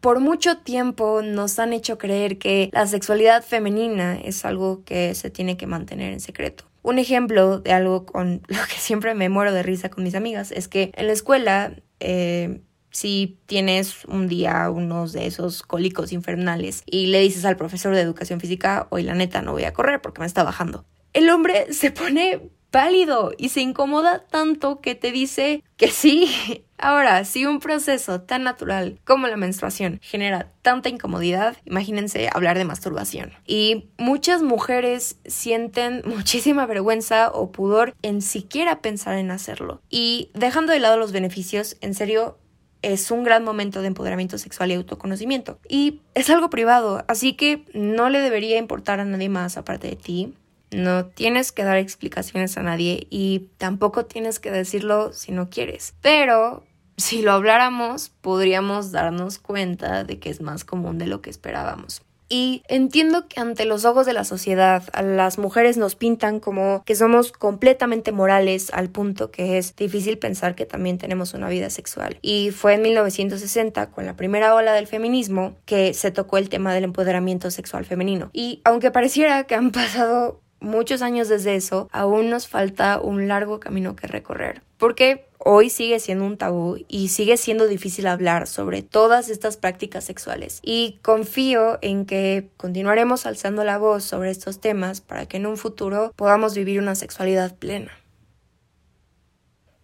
Por 0.00 0.20
mucho 0.20 0.58
tiempo 0.58 1.22
nos 1.22 1.58
han 1.58 1.72
hecho 1.72 1.98
creer 1.98 2.38
que 2.38 2.70
la 2.72 2.86
sexualidad 2.86 3.42
femenina 3.42 4.16
es 4.16 4.44
algo 4.44 4.84
que 4.84 5.14
se 5.14 5.30
tiene 5.30 5.56
que 5.56 5.66
mantener 5.66 6.12
en 6.12 6.20
secreto. 6.20 6.64
Un 6.82 6.98
ejemplo 7.00 7.58
de 7.58 7.72
algo 7.72 8.06
con 8.06 8.42
lo 8.48 8.58
que 8.68 8.78
siempre 8.78 9.14
me 9.14 9.28
muero 9.28 9.52
de 9.52 9.62
risa 9.62 9.88
con 9.88 10.04
mis 10.04 10.14
amigas 10.14 10.52
es 10.52 10.68
que 10.68 10.92
en 10.94 11.06
la 11.06 11.12
escuela 11.12 11.74
eh, 11.98 12.60
si 12.96 13.38
tienes 13.44 14.06
un 14.06 14.26
día 14.26 14.70
unos 14.70 15.12
de 15.12 15.26
esos 15.26 15.62
cólicos 15.62 16.12
infernales 16.12 16.82
y 16.86 17.08
le 17.08 17.20
dices 17.20 17.44
al 17.44 17.58
profesor 17.58 17.94
de 17.94 18.00
educación 18.00 18.40
física, 18.40 18.86
hoy 18.88 19.02
la 19.02 19.14
neta 19.14 19.42
no 19.42 19.52
voy 19.52 19.64
a 19.64 19.74
correr 19.74 20.00
porque 20.00 20.20
me 20.20 20.26
está 20.26 20.44
bajando. 20.44 20.86
El 21.12 21.28
hombre 21.28 21.66
se 21.74 21.90
pone 21.90 22.48
pálido 22.70 23.32
y 23.36 23.50
se 23.50 23.60
incomoda 23.60 24.24
tanto 24.26 24.80
que 24.80 24.94
te 24.94 25.12
dice 25.12 25.62
que 25.76 25.90
sí. 25.90 26.64
Ahora, 26.78 27.24
si 27.24 27.44
un 27.44 27.60
proceso 27.60 28.22
tan 28.22 28.44
natural 28.44 28.98
como 29.04 29.26
la 29.26 29.36
menstruación 29.36 29.98
genera 30.02 30.52
tanta 30.62 30.88
incomodidad, 30.88 31.56
imagínense 31.66 32.30
hablar 32.32 32.56
de 32.56 32.64
masturbación. 32.64 33.32
Y 33.46 33.90
muchas 33.98 34.42
mujeres 34.42 35.18
sienten 35.26 36.00
muchísima 36.06 36.64
vergüenza 36.64 37.30
o 37.30 37.52
pudor 37.52 37.94
en 38.00 38.22
siquiera 38.22 38.80
pensar 38.80 39.18
en 39.18 39.30
hacerlo. 39.30 39.82
Y 39.90 40.30
dejando 40.32 40.72
de 40.72 40.80
lado 40.80 40.96
los 40.96 41.12
beneficios, 41.12 41.76
en 41.82 41.94
serio, 41.94 42.38
es 42.82 43.10
un 43.10 43.24
gran 43.24 43.44
momento 43.44 43.80
de 43.80 43.88
empoderamiento 43.88 44.38
sexual 44.38 44.70
y 44.70 44.74
autoconocimiento. 44.74 45.58
Y 45.68 46.00
es 46.14 46.30
algo 46.30 46.50
privado, 46.50 47.04
así 47.08 47.34
que 47.34 47.64
no 47.74 48.08
le 48.10 48.20
debería 48.20 48.58
importar 48.58 49.00
a 49.00 49.04
nadie 49.04 49.28
más 49.28 49.56
aparte 49.56 49.88
de 49.88 49.96
ti. 49.96 50.34
No 50.70 51.06
tienes 51.06 51.52
que 51.52 51.64
dar 51.64 51.78
explicaciones 51.78 52.56
a 52.58 52.62
nadie 52.62 53.06
y 53.10 53.50
tampoco 53.58 54.06
tienes 54.06 54.38
que 54.38 54.50
decirlo 54.50 55.12
si 55.12 55.32
no 55.32 55.48
quieres. 55.48 55.94
Pero 56.00 56.64
si 56.96 57.22
lo 57.22 57.32
habláramos, 57.32 58.08
podríamos 58.08 58.90
darnos 58.90 59.38
cuenta 59.38 60.04
de 60.04 60.18
que 60.18 60.30
es 60.30 60.40
más 60.40 60.64
común 60.64 60.98
de 60.98 61.06
lo 61.06 61.20
que 61.20 61.30
esperábamos. 61.30 62.02
Y 62.28 62.62
entiendo 62.68 63.28
que 63.28 63.40
ante 63.40 63.64
los 63.64 63.84
ojos 63.84 64.06
de 64.06 64.12
la 64.12 64.24
sociedad 64.24 64.82
las 65.00 65.38
mujeres 65.38 65.76
nos 65.76 65.94
pintan 65.94 66.40
como 66.40 66.82
que 66.84 66.96
somos 66.96 67.32
completamente 67.32 68.12
morales 68.12 68.70
al 68.72 68.88
punto 68.88 69.30
que 69.30 69.58
es 69.58 69.76
difícil 69.76 70.18
pensar 70.18 70.54
que 70.54 70.66
también 70.66 70.98
tenemos 70.98 71.34
una 71.34 71.48
vida 71.48 71.70
sexual. 71.70 72.18
Y 72.22 72.50
fue 72.50 72.74
en 72.74 72.82
1960, 72.82 73.90
con 73.90 74.06
la 74.06 74.16
primera 74.16 74.54
ola 74.54 74.72
del 74.72 74.86
feminismo, 74.86 75.56
que 75.64 75.94
se 75.94 76.10
tocó 76.10 76.38
el 76.38 76.48
tema 76.48 76.74
del 76.74 76.84
empoderamiento 76.84 77.50
sexual 77.50 77.84
femenino. 77.84 78.30
Y 78.32 78.60
aunque 78.64 78.90
pareciera 78.90 79.44
que 79.44 79.54
han 79.54 79.70
pasado 79.70 80.40
muchos 80.60 81.02
años 81.02 81.28
desde 81.28 81.54
eso, 81.54 81.88
aún 81.92 82.30
nos 82.30 82.48
falta 82.48 83.00
un 83.00 83.28
largo 83.28 83.60
camino 83.60 83.96
que 83.96 84.06
recorrer. 84.06 84.62
Porque 84.78 85.26
hoy 85.48 85.70
sigue 85.70 86.00
siendo 86.00 86.24
un 86.24 86.36
tabú 86.36 86.76
y 86.88 87.08
sigue 87.08 87.36
siendo 87.36 87.68
difícil 87.68 88.08
hablar 88.08 88.48
sobre 88.48 88.82
todas 88.82 89.28
estas 89.28 89.56
prácticas 89.56 90.02
sexuales. 90.02 90.58
Y 90.62 90.98
confío 91.02 91.78
en 91.82 92.04
que 92.04 92.48
continuaremos 92.56 93.26
alzando 93.26 93.62
la 93.62 93.78
voz 93.78 94.02
sobre 94.02 94.30
estos 94.30 94.60
temas 94.60 95.00
para 95.00 95.26
que 95.26 95.36
en 95.36 95.46
un 95.46 95.56
futuro 95.56 96.12
podamos 96.16 96.56
vivir 96.56 96.80
una 96.80 96.96
sexualidad 96.96 97.54
plena. 97.54 97.92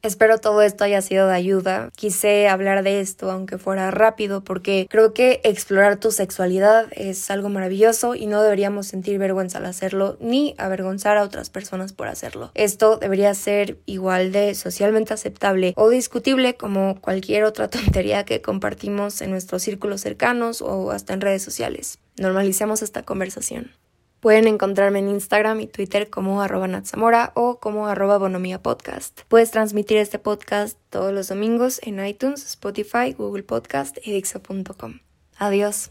Espero 0.02 0.38
todo 0.38 0.62
esto 0.62 0.82
haya 0.82 1.00
sido 1.00 1.28
de 1.28 1.34
ayuda. 1.34 1.90
Quise 1.94 2.48
hablar 2.48 2.82
de 2.82 3.00
esto 3.00 3.30
aunque 3.30 3.56
fuera 3.56 3.92
rápido 3.92 4.42
porque 4.42 4.88
creo 4.90 5.14
que 5.14 5.40
explorar 5.44 5.96
tu 6.00 6.10
sexualidad 6.10 6.88
es 6.90 7.30
algo 7.30 7.48
maravilloso 7.50 8.16
y 8.16 8.26
no 8.26 8.42
deberíamos 8.42 8.88
sentir 8.88 9.20
vergüenza 9.20 9.58
al 9.58 9.66
hacerlo 9.66 10.16
ni 10.18 10.56
avergonzar 10.58 11.18
a 11.18 11.22
otras 11.22 11.50
personas 11.50 11.92
por 11.92 12.08
hacerlo. 12.08 12.50
Esto 12.54 12.96
debería 12.96 13.32
ser 13.34 13.78
igual 13.86 14.32
de 14.32 14.56
socialmente 14.56 15.14
aceptable 15.14 15.72
o 15.76 15.88
discutible 15.88 16.56
como 16.56 17.00
cualquier 17.00 17.44
otra 17.44 17.68
tontería 17.70 18.24
que 18.24 18.42
compartimos 18.42 19.22
en 19.22 19.30
nuestros 19.30 19.62
círculos 19.62 20.00
cercanos 20.00 20.62
o 20.62 20.90
hasta 20.90 21.14
en 21.14 21.20
redes 21.20 21.42
sociales. 21.44 22.00
Normalicemos 22.16 22.82
esta 22.82 23.04
conversación. 23.04 23.70
Pueden 24.22 24.46
encontrarme 24.46 25.00
en 25.00 25.08
Instagram 25.08 25.58
y 25.62 25.66
Twitter 25.66 26.08
como 26.08 26.42
arroba 26.42 26.68
o 27.34 27.58
como 27.58 27.88
arroba 27.88 28.18
Bonomía 28.18 28.62
Podcast. 28.62 29.22
Puedes 29.26 29.50
transmitir 29.50 29.96
este 29.96 30.20
podcast 30.20 30.78
todos 30.90 31.12
los 31.12 31.26
domingos 31.26 31.80
en 31.82 32.06
iTunes, 32.06 32.46
Spotify, 32.46 33.14
Google 33.18 33.42
Podcast 33.42 33.98
y 34.00 34.12
Dixo.com. 34.12 35.00
Adiós. 35.38 35.90